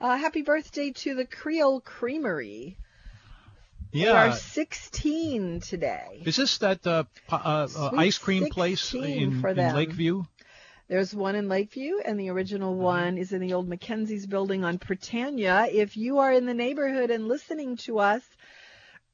[0.00, 2.76] Uh, happy birthday to the Creole Creamery.
[3.92, 4.04] Yeah.
[4.06, 6.22] They are 16 today.
[6.24, 9.42] Is this that uh, uh, uh, ice cream place in, in.
[9.42, 10.24] Lakeview?
[10.88, 12.82] There's one in Lakeview, and the original Mm-hmm.
[12.82, 15.72] one is in the old McKenzie's building on Prytania.
[15.72, 18.22] If you are in the neighborhood and listening to us,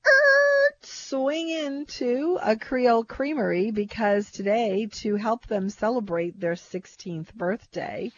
[0.06, 8.10] er, swing into a Creole Creamery because today, to help them celebrate their 16th birthday,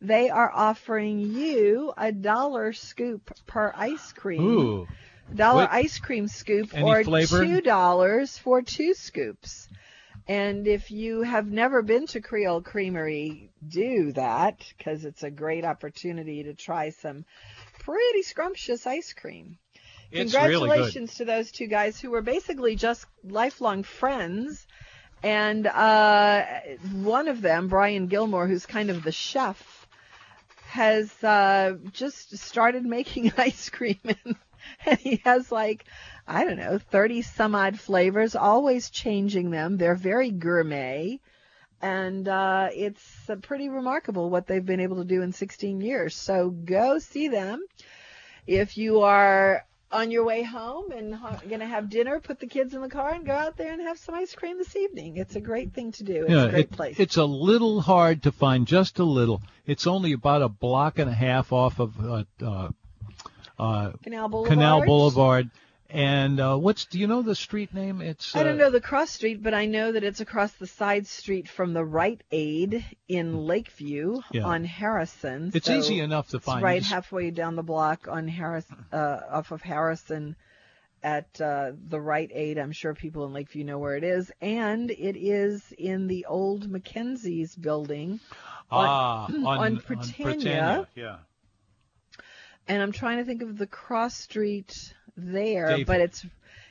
[0.00, 4.42] they are offering you a dollar scoop per ice cream.
[4.42, 4.86] Ooh.
[5.34, 7.44] Dollar What- ice cream scoop Any or flavor?
[7.44, 9.68] two dollars for two scoops.
[10.28, 15.64] And if you have never been to Creole Creamery, do that because it's a great
[15.64, 17.24] opportunity to try some
[17.78, 19.58] pretty scrumptious ice cream.
[20.10, 20.58] It's really good.
[20.58, 24.66] Congratulations to those two guys who were basically just lifelong friends.
[25.22, 26.44] And uh,
[26.92, 29.86] one of them, Brian Gilmore, who's kind of the chef,
[30.66, 34.00] has uh, just started making ice cream.
[34.04, 34.36] And,
[34.84, 35.84] and he has like,
[36.28, 39.76] I don't know, 30 some odd flavors, always changing them.
[39.76, 41.20] They're very gourmet.
[41.80, 46.16] And uh, it's uh, pretty remarkable what they've been able to do in 16 years.
[46.16, 47.64] So go see them.
[48.46, 51.16] If you are on your way home and
[51.48, 53.82] going to have dinner, put the kids in the car and go out there and
[53.82, 55.16] have some ice cream this evening.
[55.16, 56.22] It's a great thing to do.
[56.22, 56.98] It's yeah, a great it- place.
[56.98, 59.42] It's a little hard to find, just a little.
[59.64, 62.68] It's only about a block and a half off of uh, uh,
[63.58, 64.52] uh, Canal Boulevard.
[64.52, 65.50] Canal Boulevard.
[65.88, 68.00] And uh, what's do you know the street name?
[68.00, 70.66] It's I don't uh, know the cross street, but I know that it's across the
[70.66, 74.44] side street from the Rite Aid in Lakeview Yeah.
[74.44, 75.52] on Harrison.
[75.54, 76.62] It's So easy enough to It's find.
[76.62, 80.34] right halfway down the block on Harris, uh, off of Harrison,
[81.04, 82.58] at uh, the Rite Aid.
[82.58, 86.68] I'm sure people in Lakeview know where it is, and it is in the old
[86.68, 88.18] McKenzie's building.
[88.72, 90.86] ah, on, on on Prytania.
[90.96, 91.18] Yeah.
[92.66, 95.86] and I'm trying to think of the cross street there, David.
[95.86, 96.26] but it's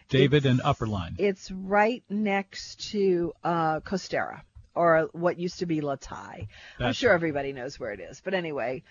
[0.10, 1.16] David and Upperline.
[1.18, 4.42] It's right next to uh, Costera,
[4.76, 6.48] or what used to be La Thai.
[6.80, 8.22] I'm sure everybody knows where it is.
[8.24, 8.84] But anyway,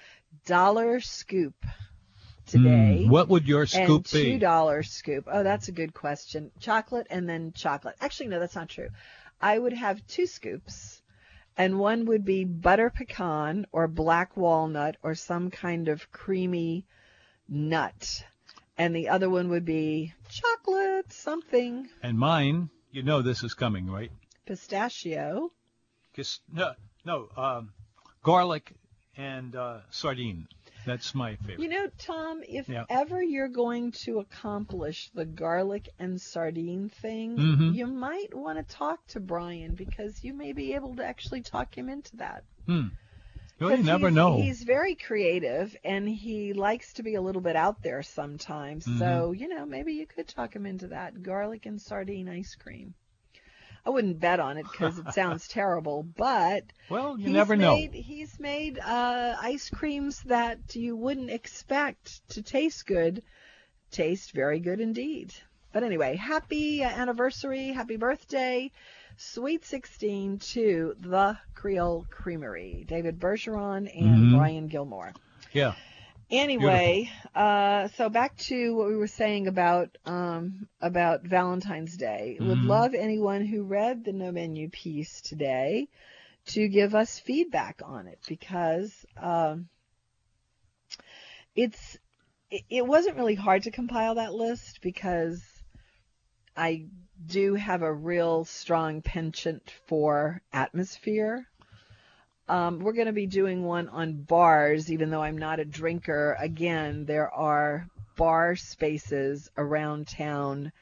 [0.46, 1.54] dollar scoop
[2.46, 3.04] today.
[3.04, 4.38] Mm, what would your scoop two be?
[4.38, 5.28] dollar scoop.
[5.30, 6.50] Oh, that's a good question.
[6.60, 7.96] Chocolate and then chocolate.
[8.00, 8.88] Actually, no, that's not true.
[9.40, 11.02] I would have two scoops,
[11.56, 16.86] and one would be butter pecan or black walnut or some kind of creamy
[17.48, 18.24] nut,
[18.76, 23.90] and the other one would be chocolate something And mine, you know this is coming,
[23.90, 24.10] right?
[24.46, 25.50] pistachio.
[26.14, 27.72] 'Cause- no, no, um,
[28.22, 28.72] garlic
[29.16, 30.46] and uh, sardine.
[30.86, 31.60] That's my favorite.
[31.60, 32.84] You know, Tom, if Yeah.
[32.90, 37.74] ever you're going to accomplish the garlic and sardine thing, Mhm.
[37.74, 41.76] you might want to talk to Brian because you may be able to actually talk
[41.76, 42.44] him into that.
[42.66, 42.88] Hmm.
[43.60, 44.36] Well, you never he's, know.
[44.36, 48.84] He's very creative and he likes to be a little bit out there sometimes.
[48.84, 48.98] Mm-hmm.
[48.98, 52.94] So, you know, maybe you could talk him into that garlic and sardine ice cream.
[53.86, 57.76] I wouldn't bet on it because it sounds terrible, but well, you never know.
[57.76, 63.22] made, He's made uh, ice creams that you wouldn't expect to taste good,
[63.90, 65.34] taste very good indeed.
[65.72, 68.70] But anyway, happy uh, anniversary, happy birthday,
[69.16, 74.30] sweet 16 to the Creole Creamery, David Bergeron and Mhm.
[74.30, 75.12] Brian Gilmore.
[75.52, 75.74] Yeah.
[76.30, 82.38] Anyway, uh, so back to what we were saying about um, about Valentine's Day.
[82.40, 82.68] Would Mhm.
[82.68, 85.88] love anyone who read the No Menu piece today
[86.46, 89.68] to give us feedback on it because um,
[91.54, 91.98] it's
[92.50, 95.53] it, it wasn't really hard to compile that list because
[96.56, 96.86] I
[97.26, 101.46] do have a real strong penchant for atmosphere.
[102.48, 106.36] Um, we're going to be doing one on bars, even though I'm not a drinker.
[106.38, 110.72] Again, there are bar spaces around town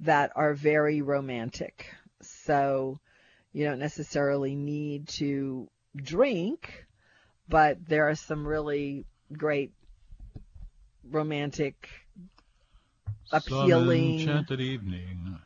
[0.00, 1.92] that are very romantic.
[2.22, 3.00] So
[3.52, 6.86] you don't necessarily need to drink,
[7.48, 9.72] but there are some really great
[11.10, 11.88] romantic,
[13.32, 15.38] appealing Some enchanted evening.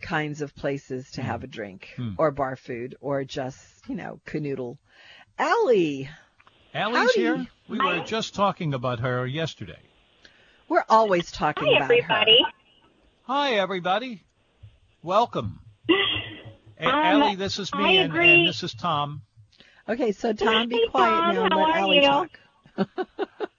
[0.00, 2.10] kinds of places to have a drink Hmm.
[2.18, 4.78] or bar food or just, you know, canoodle.
[5.38, 6.08] Allie,
[6.74, 7.20] Allie's Howdy.
[7.20, 7.46] here.
[7.68, 9.78] We were just talking about her yesterday.
[10.68, 12.42] we're always talking Hi, about everybody.
[12.42, 12.50] her.
[13.22, 14.24] Hi, everybody.
[15.02, 15.60] Welcome.
[16.78, 19.22] A- Um, Allie, this is me, and, and this is Tom.
[19.88, 22.02] Okay, so Tom, be Hey, quiet Tom, now and let Allie you?
[22.02, 22.38] talk.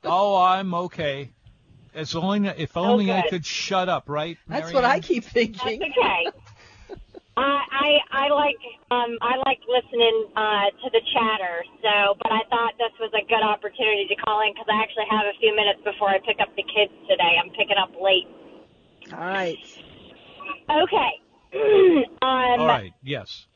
[0.03, 1.33] Oh, I'm okay.
[1.97, 4.37] As only if only I could shut up, right?
[4.47, 5.81] That's what I keep That's thinking.
[5.81, 6.29] okay.
[7.37, 8.61] I I I like
[8.93, 11.65] um I like listening uh to the chatter.
[11.81, 15.09] So, but I thought this was a good opportunity to call in because I actually
[15.09, 17.33] have a few minutes before I pick up the kids today.
[17.41, 18.29] I'm picking up late.
[19.13, 19.57] All right.
[20.69, 21.11] Okay.
[22.21, 22.61] um.
[22.61, 22.93] All right.
[23.01, 23.47] Yes.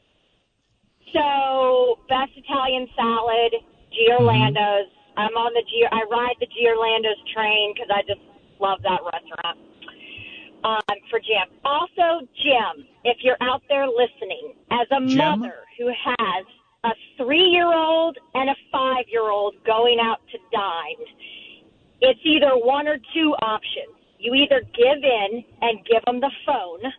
[1.14, 3.54] So, best Italian salad,
[3.94, 4.90] Giorlando's.
[5.18, 5.84] I'm on the G.
[5.92, 8.24] I ride the Giorlando's train because I just
[8.62, 9.58] love that restaurant.
[10.64, 11.58] Um, for Jim.
[11.66, 15.18] Also, Jim, if you're out there listening, as a Jim?
[15.18, 16.46] mother who has
[16.84, 21.04] a three-year-old and a five-year-old going out to dine,
[22.02, 23.98] it's either one or two options.
[24.20, 26.94] You either give in and give them the phone,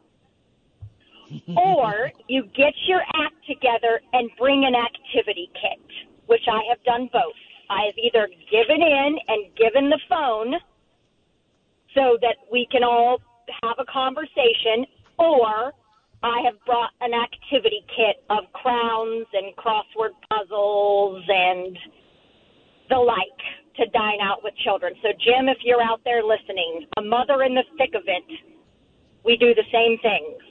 [1.57, 5.79] or you get your act together and bring an activity kit,
[6.27, 7.38] which I have done both.
[7.70, 10.55] I have either given in and given the phone
[11.94, 13.18] so that we can all
[13.62, 14.87] have a conversation,
[15.18, 15.72] or
[16.22, 21.76] I have brought an activity kit of crowns and crossword puzzles and
[22.88, 23.40] the like
[23.76, 24.92] to dine out with children.
[25.02, 28.22] So, Jim, if you're out there listening, a mother in the thick of it,
[29.24, 30.42] we do the same things.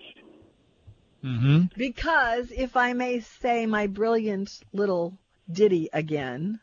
[1.24, 1.60] Mm-hmm.
[1.78, 5.18] Because if I may say my brilliant little
[5.52, 6.60] ditty again,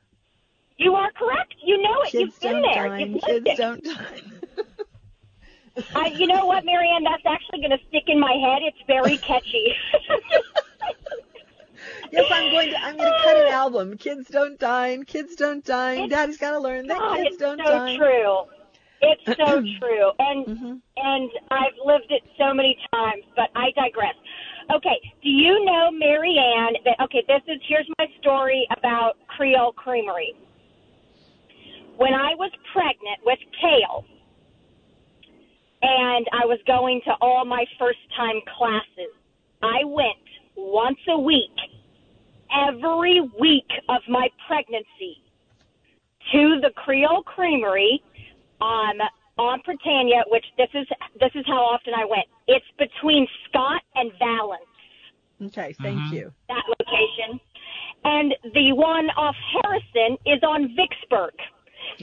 [0.79, 1.55] You are correct.
[1.65, 2.11] You know it.
[2.11, 2.89] kids You've been there.
[2.89, 3.57] dine, You've kids lived it.
[3.57, 4.38] don't dine.
[5.95, 7.05] I, you know what, Marianne?
[7.05, 8.63] That's actually going to stick in my head.
[8.63, 9.73] It's very catchy.
[12.13, 13.97] yes, I'm going to I'm going to cut an album.
[13.97, 16.05] Kids don't dine, kids don't dine.
[16.05, 17.99] It's- Daddy's got to learn that God, kids don't so dine.
[17.99, 18.39] true.
[19.01, 20.81] It's so true, and Mhm.
[20.97, 23.25] and I've lived it so many times.
[23.37, 24.15] But I digress.
[24.75, 26.75] Okay, do you know Marianne?
[26.85, 30.35] That okay, this is here's my story about Creole Creamery.
[31.97, 34.05] When I was pregnant with Kale,
[35.83, 39.13] and I was going to all my first time classes,
[39.63, 40.17] I went
[40.57, 41.55] once a week,
[42.69, 45.23] every week of my pregnancy,
[46.33, 48.03] to the Creole Creamery
[48.61, 48.99] on
[49.39, 50.87] on Prytania, which this is
[51.21, 54.63] this is how often I went It's between Scott and Valence,
[55.41, 56.13] Okay, thank Mhm.
[56.13, 56.33] you.
[56.49, 57.41] that location.
[58.05, 61.35] And the one off Harrison is on Vicksburg.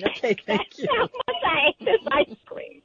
[0.02, 0.88] Okay, thank That's you.
[0.96, 2.82] how much I hate this ice cream.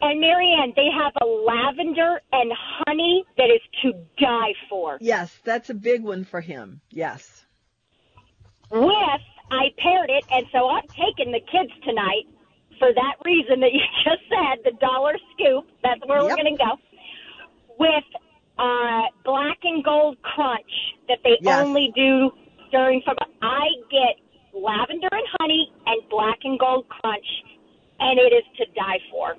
[0.00, 4.98] And Marianne, they have a lavender and honey that is to die for.
[5.00, 6.80] Yes, that's a big one for him.
[6.90, 7.44] Yes.
[8.70, 12.26] With, I paired it, and so I'm taking the kids tonight
[12.78, 15.64] for that reason that you just said, the dollar scoop.
[15.82, 16.76] That's where we're going to go.
[17.78, 18.04] With
[18.58, 20.70] uh, black and gold crunch
[21.08, 21.64] that they Yes.
[21.64, 22.30] only do
[22.70, 23.16] during summer.
[23.42, 24.16] I get
[24.52, 27.26] lavender and honey and black and gold crunch,
[28.00, 29.36] and it is to die for.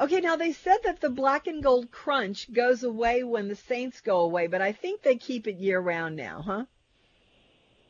[0.00, 4.00] Okay, now they said that the black and gold crunch goes away when the Saints
[4.00, 6.64] go away, but I think they keep it year round now, huh?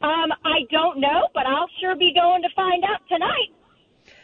[0.02, 3.52] Um, I don't know, but I'll sure be going to find out tonight.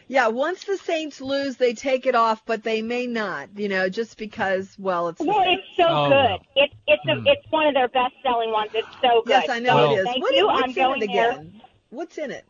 [0.09, 3.87] Yeah, once the Saints lose, they take it off, but they may not, you know,
[3.87, 6.13] just because, well, it's Well, it's so Oh, good.
[6.13, 6.39] well.
[6.55, 7.27] It's it's a, Hmm.
[7.27, 8.71] it's one of their best selling ones.
[8.73, 9.29] It's so good.
[9.31, 10.05] Yes, I know Well- it is.
[10.05, 10.47] Thank What- you.
[10.47, 11.45] what's I'm in going it there.
[11.89, 12.45] What's in it?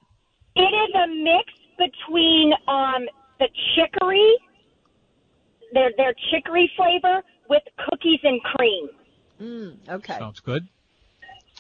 [0.56, 3.08] It is a mix between um
[3.40, 4.36] the chicory,
[5.74, 8.90] their their chicory flavor with cookies and cream.
[9.42, 10.18] Mm, okay.
[10.18, 10.68] Sounds good.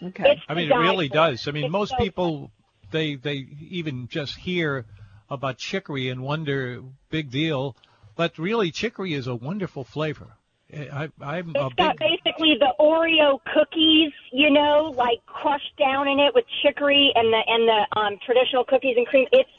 [0.01, 0.31] Okay.
[0.31, 1.15] It's I mean, it really for.
[1.15, 1.47] does.
[1.47, 2.51] I mean, It's most so people
[2.91, 4.85] they they even just hear
[5.29, 7.75] about chicory and wonder big deal,
[8.15, 10.37] but really chicory is a wonderful flavor.
[10.73, 16.09] I, I'm a It's got big basically the Oreo cookies, you know, like crushed down
[16.09, 19.27] in it with chicory and the and the um, traditional cookies and cream.
[19.31, 19.49] It's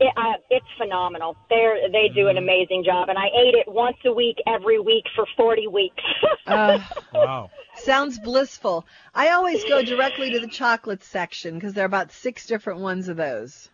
[0.00, 1.36] it, uh, it's phenomenal.
[1.50, 2.38] They they do an Mm-hmm.
[2.38, 6.02] amazing job, and I ate it once a week, every week for 40 weeks.
[6.46, 6.78] Uh,
[7.12, 7.50] wow.
[7.74, 8.86] sounds blissful.
[9.14, 13.08] I always go directly to the chocolate section because there are about six different ones
[13.08, 13.68] of those.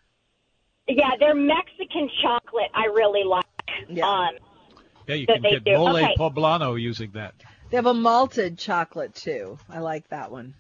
[0.89, 3.45] yeah, their Mexican chocolate I really like.
[3.89, 4.05] Yeah.
[4.07, 4.35] Um,
[5.07, 5.73] Yeah, you can they get do.
[5.73, 6.17] mole Okay.
[6.19, 7.35] poblano using that.
[7.71, 9.59] They have a malted chocolate too.
[9.69, 10.55] I like that one.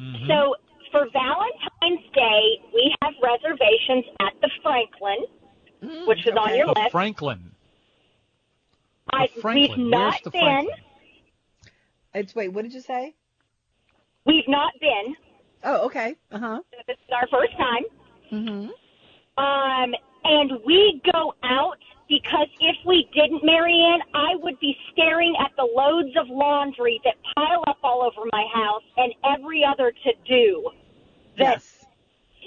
[0.00, 0.28] Mhm.
[0.28, 0.54] So
[0.92, 5.24] for Valentine's Day, we have reservations at the Franklin,
[5.82, 6.90] Mm, which is on your the list.
[6.90, 7.52] Franklin.
[9.12, 9.78] The I, Franklin.
[9.78, 10.40] we've not the been.
[10.42, 10.76] Franklin?
[12.14, 13.14] It's wait, what did you say?
[14.26, 15.14] We've not been.
[15.62, 16.16] Oh, okay.
[16.32, 16.60] Uh huh.
[16.88, 17.84] This is our first time.
[18.32, 18.70] Mhm.
[19.38, 25.52] Um, and we go out because if we didn't, Marianne, I would be staring at
[25.56, 30.12] the loads of laundry that pile up all over my house and every other to
[30.26, 30.70] do
[31.38, 31.86] that Yes.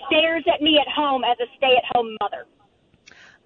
[0.08, 2.46] stares at me at home as a stay at home mother.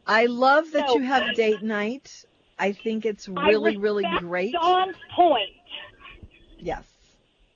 [0.07, 2.25] I love that So- you have date night.
[2.59, 4.53] I think it's really, really respect great.
[4.53, 5.51] Dawn's point.
[6.59, 6.91] Yes.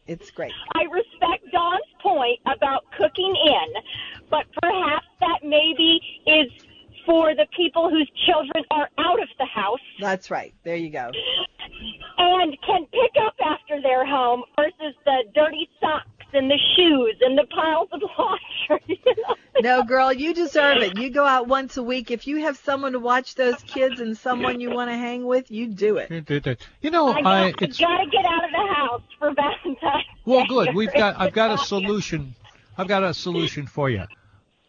[0.07, 0.53] It's great.
[0.75, 3.73] I respect Dawn's point about cooking in,
[4.29, 6.51] but perhaps that maybe is
[7.05, 10.53] for the people whose children are out of the house That's right.
[10.63, 11.11] There you go.
[12.17, 17.37] and can pick up after their home versus the dirty socks and the shoes and
[17.37, 19.01] the piles of laundry.
[19.61, 20.97] No, girl, you deserve it.
[20.97, 22.11] You go out once a week.
[22.11, 25.51] If you have someone to watch those kids and someone you want to hang with,
[25.51, 26.09] you do it.
[26.81, 30.05] You know, I, I got, it's gotta get out of the house for Valentine's.
[30.25, 30.47] well, Day.
[30.47, 30.75] good.
[30.75, 32.35] We've got I've got a solution.
[32.77, 34.05] I've got a solution for you.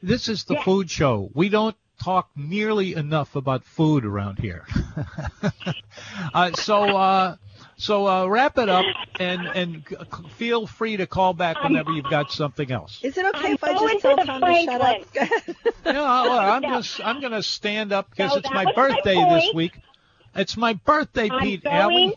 [0.03, 0.65] This is the Yes.
[0.65, 1.31] food show.
[1.35, 4.67] We don't talk nearly enough about food around here.
[6.35, 7.37] uh, so uh,
[7.81, 8.85] so uh, wrap it up
[9.19, 13.01] and and c- c- feel free to call back whenever you've got something else.
[13.03, 14.97] Is it okay I'm if I just tell to Tom to shut up?
[15.15, 15.29] Yeah,
[15.85, 16.77] well, I'm No.
[16.81, 19.79] just I'm gonna stand up because No, it's my was my birthday this week.
[20.35, 22.15] It's my birthday, I'm Pete going- Alley.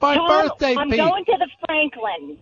[0.00, 0.98] My Tom, birthday, I'm Pete.
[0.98, 2.38] going to the Franklin.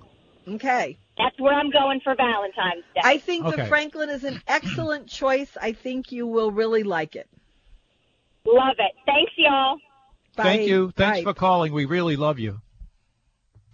[0.57, 0.99] okay.
[1.17, 3.01] That's where I'm going for Valentine's Day.
[3.03, 5.57] I think the Franklin is an excellent choice.
[5.61, 7.27] I think you will really like it.
[8.45, 8.93] Love it.
[9.07, 9.79] Thanks, y'all.
[10.37, 10.43] Bye.
[10.43, 10.91] Thank you.
[10.93, 11.23] Thanks Bye.
[11.25, 11.73] for calling.
[11.73, 12.61] We really love you.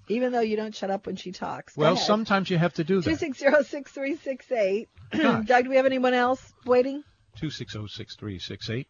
[0.08, 1.74] Even though you don't shut up when she talks.
[1.76, 2.04] Go Well, ahead.
[2.06, 3.18] sometimes you have to do that.
[3.18, 4.88] six zero six three six eight.
[5.10, 5.46] Gosh.
[5.46, 7.02] Doug, do we have anyone else waiting?
[7.36, 8.88] Two six zero six three six eight.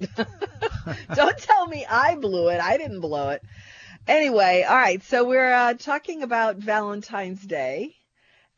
[1.14, 2.60] Don't tell me I blew it.
[2.60, 3.42] I didn't blow it.
[4.06, 5.02] Anyway, all right.
[5.02, 7.94] So we're uh, talking about Valentine's Day.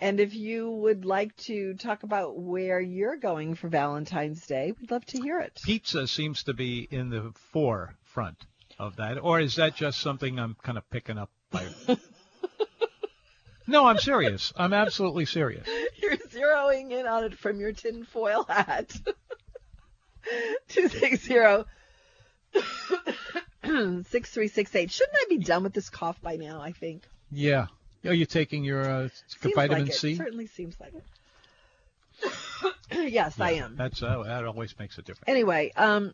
[0.00, 4.90] And if you would like to talk about where you're going for Valentine's Day, we'd
[4.92, 5.58] love to hear it.
[5.64, 7.32] Pizza seems to be in the
[8.18, 8.46] forefront
[8.78, 11.66] of that, or is that just something I'm kind of picking up by?
[13.66, 14.52] no, I'm serious.
[14.56, 15.66] I'm absolutely serious.
[16.00, 18.90] You're zeroing in on it from your tinfoil hat.
[20.68, 21.64] 260
[23.62, 24.90] 6368.
[24.90, 27.04] Shouldn't I be done with this cough by now, I think?
[27.30, 27.66] Yeah.
[28.04, 29.08] Are you taking your uh,
[29.54, 29.94] vitamin like it.
[29.94, 30.14] C?
[30.16, 31.04] Certainly seems like it.
[32.90, 33.76] yes, I am.
[33.76, 35.24] That's uh, that always makes a difference.
[35.26, 36.12] Anyway, um,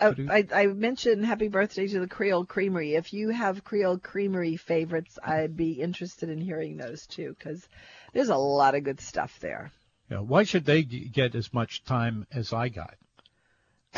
[0.00, 0.14] Oh.
[0.30, 2.94] I, I mentioned happy birthday to the Creole Creamery.
[2.94, 7.66] If you have Creole Creamery favorites, I'd be interested in hearing those too, because
[8.12, 9.70] there's a lot of good stuff there.
[10.10, 12.94] Yeah, why should they get as much time as I got?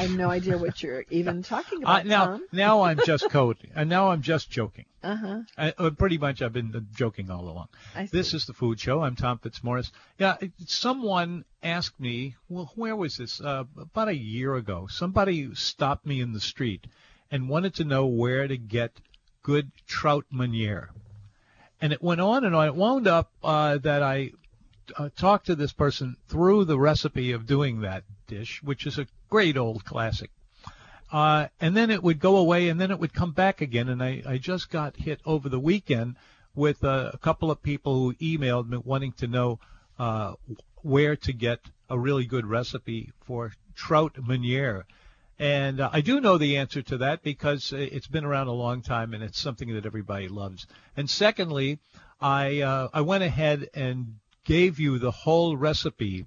[0.00, 2.42] I have no idea what you're even talking Uh, about, now, Tom.
[2.52, 4.86] now I'm just coding, and now I'm just joking.
[5.02, 5.40] Uh huh.
[5.58, 7.68] I, uh, pretty much, I've been uh, joking all along.
[7.94, 8.16] I see.
[8.16, 9.02] This is the Food Show.
[9.02, 9.92] I'm Tom Fitzmaurice.
[10.18, 13.42] Yeah, it- someone asked me, well, where was this?
[13.42, 14.86] Uh, about a year ago.
[14.86, 16.86] Somebody stopped me in the street
[17.30, 19.02] and wanted to know where to get
[19.42, 20.88] good trout meuniere.
[21.82, 22.68] And it went on and on.
[22.68, 24.32] It wound up uh, that I
[24.96, 29.06] uh, talked to this person through the recipe of doing that dish, which is a
[29.30, 30.30] great old classic.
[31.12, 33.88] Uh, and then it would go away, and then it would come back again.
[33.88, 36.16] And I, I just got hit over the weekend
[36.54, 39.58] with uh, a couple of people who emailed me wanting to know
[39.98, 40.34] uh,
[40.82, 44.84] where to get a really good recipe for trout meuniere.
[45.38, 48.82] And uh, I do know the answer to that because it's been around a long
[48.82, 50.66] time and it's something that everybody loves.
[50.96, 51.78] And secondly,
[52.20, 56.26] I uh, I went ahead and gave you the whole recipe.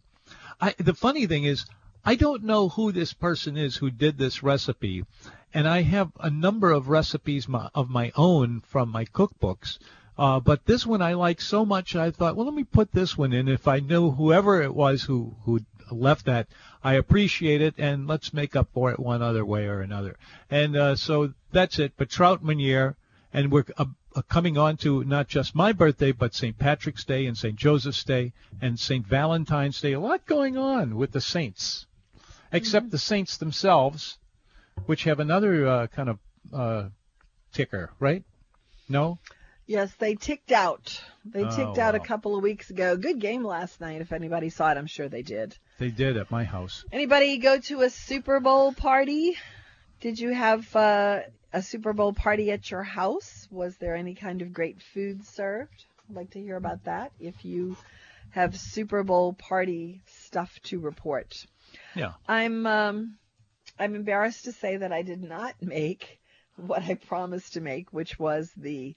[0.60, 1.66] I, the funny thing is,
[2.06, 5.06] I don't know who this person is who did this recipe,
[5.54, 9.80] and I have a number of recipes my, of my own from my cookbooks.
[10.18, 13.18] Uh, but this one I like so much, I thought, well, let me put this
[13.18, 13.48] one in.
[13.48, 16.48] If I knew whoever it was who who left that,
[16.84, 20.18] I appreciate it, and let's make up for it one other way or another.
[20.52, 21.94] And uh, so that's it.
[21.98, 22.96] But Trout Meuniere,
[23.32, 23.86] and we're uh,
[24.16, 26.58] uh, coming on to not just my birthday, but St.
[26.58, 27.56] Patrick's Day and St.
[27.56, 29.08] Joseph's Day and St.
[29.08, 29.94] Valentine's Day.
[29.94, 31.88] A lot going on with the saints,
[32.54, 34.18] except the saints themselves,
[34.86, 36.20] which have another uh, kind of
[36.54, 36.84] uh,
[37.52, 38.24] ticker, right?
[38.90, 39.20] No?
[39.66, 41.02] Yes, they ticked out.
[41.24, 42.98] They Oh, ticked out a couple of weeks ago.
[42.98, 44.02] Good game last night.
[44.02, 45.58] If anybody saw it, I'm sure they did.
[45.80, 46.84] They did at my house.
[46.92, 49.38] Anybody go to a Super Bowl party?
[50.02, 51.22] Did you have uh,
[51.54, 53.48] a Super Bowl party at your house?
[53.52, 55.86] Was there any kind of great food served?
[56.10, 57.14] I'd like to hear about that.
[57.22, 57.78] If you
[58.32, 61.46] have Super Bowl party stuff to report,
[61.96, 62.14] Yeah.
[62.28, 63.18] I'm um,
[63.80, 66.20] I'm embarrassed to say that I did not make
[66.56, 68.96] what I promised to make, which was the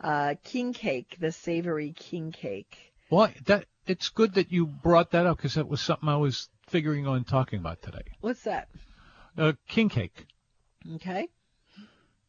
[0.00, 2.76] uh, king cake, the savory king cake.
[3.10, 6.48] Well, that it's good that you brought that up because that was something I was
[6.68, 8.04] figuring on talking about today.
[8.20, 8.68] What's that?
[9.36, 10.26] Uh, king cake.
[10.96, 11.28] Okay.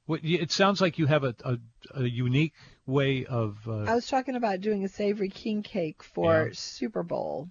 [0.06, 1.58] What, it sounds like you have a, a,
[1.96, 2.54] a unique
[2.86, 3.58] way of.
[3.68, 6.54] Uh, I was talking about doing a savory king cake for Yeah.
[6.54, 7.50] Super Bowl.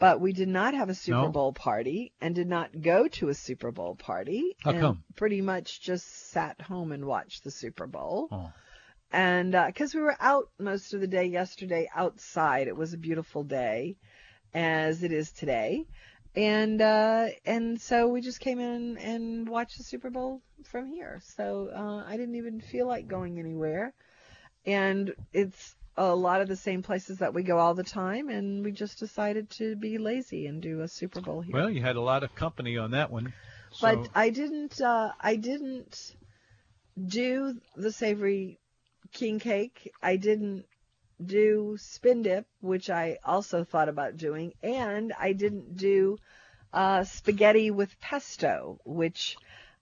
[0.00, 1.28] But we did not have a Super No?
[1.28, 4.56] Bowl party and did not go to a Super Bowl party.
[4.62, 5.04] How and come?
[5.14, 8.28] Pretty much just sat home and watched the Super Bowl.
[8.32, 8.50] oh,
[9.12, 13.44] And because we were out most of the day yesterday outside, it was a beautiful
[13.44, 13.96] day,
[14.54, 15.84] as it is today.
[16.34, 21.20] And uh, and so we just came in and watched the Super Bowl from here.
[21.36, 23.92] So uh, I didn't even feel like going anywhere.
[24.64, 25.74] And it's
[26.08, 28.98] a lot of the same places that we go all the time, and we just
[28.98, 31.54] decided to be lazy and do a Super Bowl here.
[31.54, 33.32] well, you had a lot of company on that one.
[33.72, 34.80] So, But I didn't.
[34.80, 36.16] Uh, I didn't
[36.98, 38.58] do the savory
[39.12, 39.92] king cake.
[40.02, 40.64] I didn't
[41.24, 46.18] do spin dip, which I also thought about doing, and I didn't do
[46.72, 49.36] uh, spaghetti with pesto, which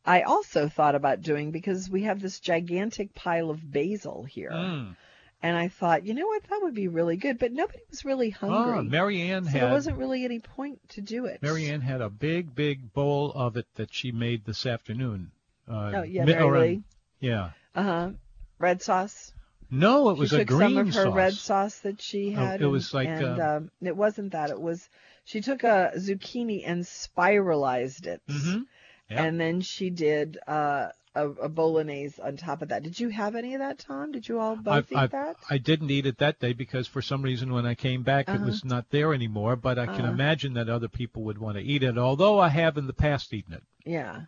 [0.05, 4.97] I also thought about doing because we have this gigantic pile of basil here, Mm.
[5.43, 7.39] And I thought, you know what, that would be really good.
[7.39, 8.79] But nobody was really hungry.
[8.79, 11.41] Ah, Mary Ann so had there wasn't really any point to do it.
[11.43, 15.31] Mary Ann had a big, big bowl of it that she made this afternoon.
[15.69, 16.83] Uh, Oh yeah, mi- Mary around- Lee.
[17.21, 17.51] Yeah.
[17.75, 18.11] Uh huh.
[18.59, 19.33] Red sauce.
[19.71, 21.15] No, it was she a took green some of her sauce.
[21.15, 22.63] red sauce that she Oh, had.
[22.63, 24.49] it was like, and um, um, it wasn't that.
[24.51, 24.89] It was
[25.25, 28.63] she took a zucchini and spiralized it, Mm-hmm.
[29.11, 30.89] And then she did uh,
[31.19, 32.83] a, a bolognese on top of that.
[32.83, 34.13] Did you have any of that, Tom?
[34.13, 35.37] Did you all both I, eat I, that?
[35.51, 38.35] I didn't eat it that day because for some reason when I came back it
[38.37, 38.47] Uh-huh.
[38.47, 39.57] was not there anymore.
[39.57, 40.15] But I can Uh-huh.
[40.15, 41.99] imagine that other people would want to eat it.
[41.99, 43.63] Although I have in the past eaten it.
[43.85, 44.23] Yeah.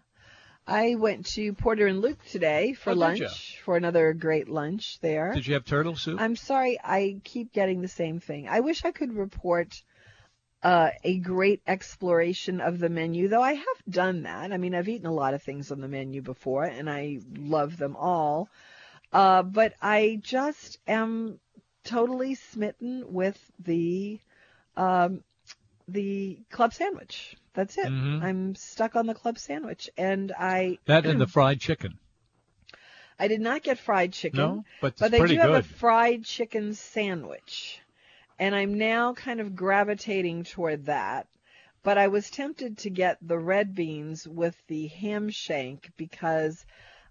[0.67, 5.33] I went to Porter and Luke today for Oh, lunch for another great lunch there.
[5.35, 6.21] Did you have turtle soup?
[6.21, 8.47] I'm sorry, I keep getting the same thing.
[8.47, 9.83] I wish I could report
[10.63, 14.53] uh, a great exploration of the menu, though I have done that.
[14.53, 17.77] I mean, I've eaten a lot of things on the menu before, and I love
[17.77, 18.49] them all.
[19.13, 21.41] Uh, but I just am
[21.85, 24.21] totally smitten with the
[24.77, 25.25] um,
[25.89, 27.37] the club sandwich.
[27.55, 27.87] That's it.
[27.87, 28.23] Mhm.
[28.23, 31.99] I'm stuck on the club sandwich, and I that and the fried chicken.
[33.19, 34.41] I did not get fried chicken.
[34.41, 37.81] No, but But they do have a fried chicken sandwich.
[38.41, 41.29] And I'm now kind of gravitating toward that.
[41.83, 46.65] But I was tempted to get the red beans with the ham shank because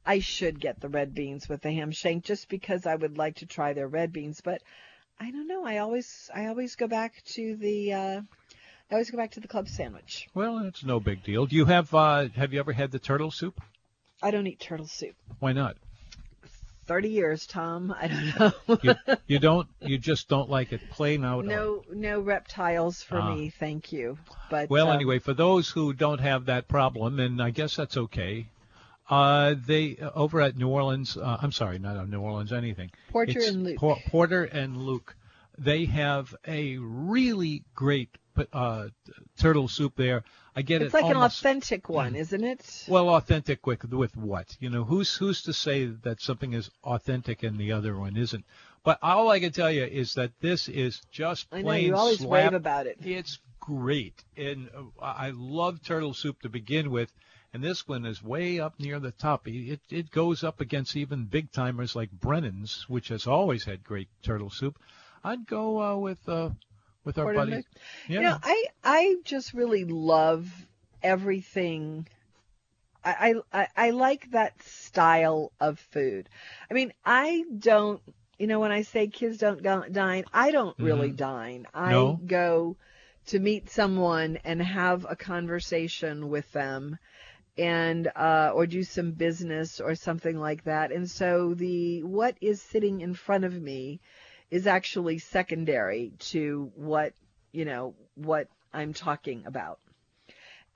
[0.06, 3.38] I should get the red beans with the ham shank just because I would like
[3.38, 4.42] to try their red beans.
[4.42, 4.64] But
[5.20, 5.66] I don't know.
[5.66, 8.22] I always I always go back to the uh,
[8.90, 10.28] I always go back to the club sandwich.
[10.34, 11.46] Well, it's no big deal.
[11.46, 13.62] Do you have uh, have you ever had the turtle soup?
[14.22, 15.16] I don't eat turtle soup.
[15.40, 15.78] Why not?
[16.90, 17.96] 30 years, Tom.
[17.98, 18.78] I don't know.
[18.84, 18.96] You,
[19.28, 19.68] you don't.
[19.80, 21.46] You just don't like it plain out.
[21.46, 23.34] no, no reptiles for Ah.
[23.36, 24.18] me, thank you.
[24.50, 27.96] But Well, um, anyway, for those who don't have that problem, and I guess that's
[27.96, 28.48] okay.
[29.08, 31.16] Uh, they uh, over at New Orleans.
[31.16, 32.52] Uh, I'm sorry, not on New Orleans.
[32.52, 32.90] Anything.
[33.12, 33.78] Porter It's and Luke.
[33.78, 35.16] Por- Porter and Luke.
[35.60, 38.10] They have a really great
[38.54, 38.90] uh,
[39.38, 40.24] turtle soup there.
[40.56, 42.86] I get it's it It's like an authentic one, isn't it?
[42.88, 44.58] Well, authentic with with what?
[44.60, 48.46] You know, who's who's to say that something is authentic and the other one isn't?
[48.84, 51.66] But all I can tell you is that this is just plain.
[51.66, 52.32] I know you always slap.
[52.32, 52.98] rave about it.
[53.02, 57.12] It's great, and uh, I love turtle soup to begin with,
[57.54, 59.48] and this one is way up near the top.
[59.48, 64.10] It it goes up against even big timers like Brennan's, which has always had great
[64.24, 64.80] turtle soup.
[65.24, 66.52] I'd go uh, with uh,
[67.10, 67.64] with our buddy.
[68.08, 68.20] Yeah.
[68.20, 70.48] You know, I I just really love
[71.02, 72.08] everything.
[73.04, 76.30] I, I I like that style of food.
[76.70, 78.02] I mean, I don't.
[78.38, 81.68] You know, when I say kids don't go, dine, I don't really dine.
[81.74, 82.20] I No?
[82.26, 82.78] go
[83.28, 86.98] to meet someone and have a conversation with them
[87.58, 90.92] and uh, or do some business or something like that.
[90.92, 94.00] And so the what is sitting in front of me
[94.52, 97.14] is actually secondary to what
[97.52, 99.80] you know what I'm talking about.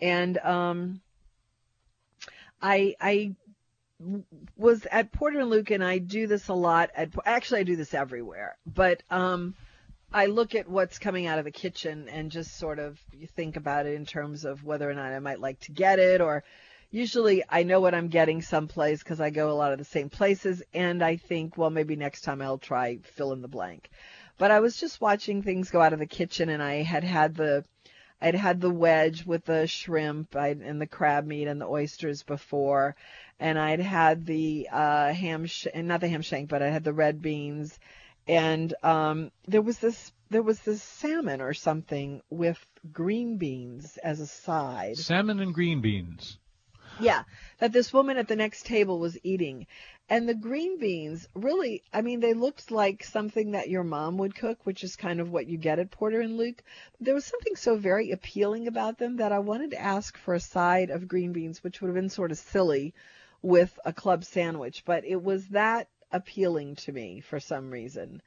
[0.01, 1.01] And um,
[2.61, 3.35] I I
[4.57, 6.91] was at Porter and Luke, and I do this a lot.
[6.95, 9.55] At actually, I do this everywhere, but um,
[10.11, 12.99] I look at what's coming out of the kitchen and just sort of
[13.35, 16.21] think about it in terms of whether or not I might like to get it
[16.21, 16.43] or
[16.93, 20.09] usually I know what I'm getting someplace because I go a lot of the same
[20.09, 23.89] places and I think well maybe next time I'll try fill in the blank.
[24.37, 27.35] But I was just watching things go out of the kitchen and I had had
[27.35, 27.65] the
[28.21, 32.95] I'd had the wedge with the shrimp and the crab meat and the oysters before,
[33.37, 36.93] and I'd had the uh, ham, sh- not the ham shank, but I had the
[36.93, 37.77] red beans,
[38.25, 44.21] and um, there was this there was this salmon or something with green beans as
[44.21, 44.97] a side.
[44.97, 46.37] Salmon and green beans.
[46.99, 47.23] Yeah,
[47.59, 49.65] that this woman at the next table was eating.
[50.09, 54.35] And the green beans, really, I mean, they looked like something that your mom would
[54.35, 56.63] cook, which is kind of what you get at Porter and Luke.
[56.99, 60.39] There was something so very appealing about them that I wanted to ask for a
[60.39, 62.93] side of green beans, which would have been sort of silly
[63.41, 68.21] with a club sandwich, but it was that appealing to me for some reason.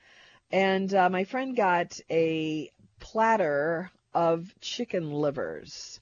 [0.50, 6.00] And uh, my friend got a platter of chicken livers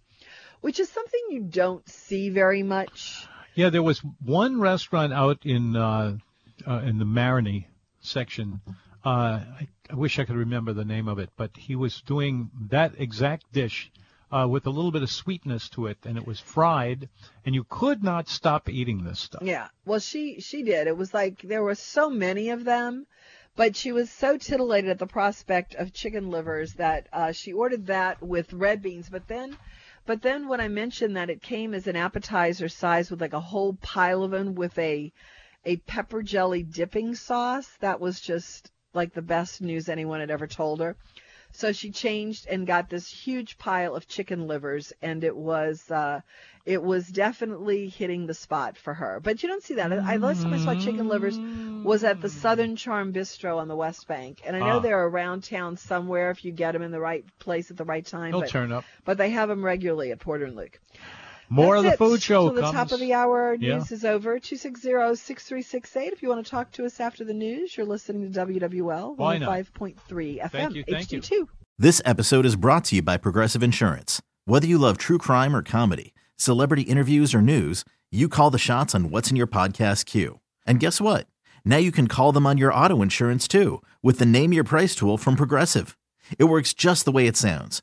[0.64, 3.26] which is something you don't see very much.
[3.54, 6.16] Yeah, there was one restaurant out in uh,
[6.66, 7.66] uh, in the Marigny
[8.00, 8.62] section.
[9.04, 12.50] Uh, I, I wish I could remember the name of it, but he was doing
[12.70, 13.92] that exact dish
[14.32, 17.10] uh, with a little bit of sweetness to it, and it was fried,
[17.44, 19.42] and you could not stop eating this stuff.
[19.42, 19.68] Yeah.
[19.84, 20.86] Well, she she did.
[20.86, 23.06] It was like there were so many of them,
[23.54, 27.88] but she was so titillated at the prospect of chicken livers that uh, she ordered
[27.88, 29.10] that with red beans.
[29.10, 29.58] But then,
[30.06, 33.40] but then when I mentioned that it came as an appetizer size with like a
[33.40, 35.12] whole pile of them with a
[35.64, 40.46] a pepper jelly dipping sauce, that was just like the best news anyone had ever
[40.46, 40.96] told her.
[41.56, 46.20] So she changed and got this huge pile of chicken livers, and it was uh,
[46.66, 49.20] it was definitely hitting the spot for her.
[49.22, 49.92] But you don't see that.
[49.92, 51.38] I last time I saw chicken livers
[51.84, 54.80] was at the Southern Charm Bistro on the West Bank, and I know Ah.
[54.80, 58.04] they're around town somewhere if you get them in the right place at the right
[58.04, 58.32] time.
[58.32, 58.84] He'll but, turn up.
[59.04, 60.80] but they have them regularly at Porter and Luke.
[61.50, 62.08] More That's of the it.
[62.10, 62.74] food show Till the comes.
[62.74, 63.76] top of the hour, Yeah.
[63.78, 64.38] news is over.
[64.38, 66.12] 260-6368.
[66.12, 69.38] If you want to talk to us after the news, you're listening to WWL Why
[69.38, 69.48] not?
[69.48, 71.20] 105.3 FM Thank you, thank you.
[71.20, 71.48] HD2.
[71.78, 74.22] This episode is brought to you by Progressive Insurance.
[74.46, 78.94] Whether you love true crime or comedy, celebrity interviews or news, you call the shots
[78.94, 80.40] on what's in your podcast queue.
[80.66, 81.26] And guess what?
[81.64, 84.94] Now you can call them on your auto insurance too with the Name Your Price
[84.94, 85.96] tool from Progressive.
[86.38, 87.82] It works just the way it sounds.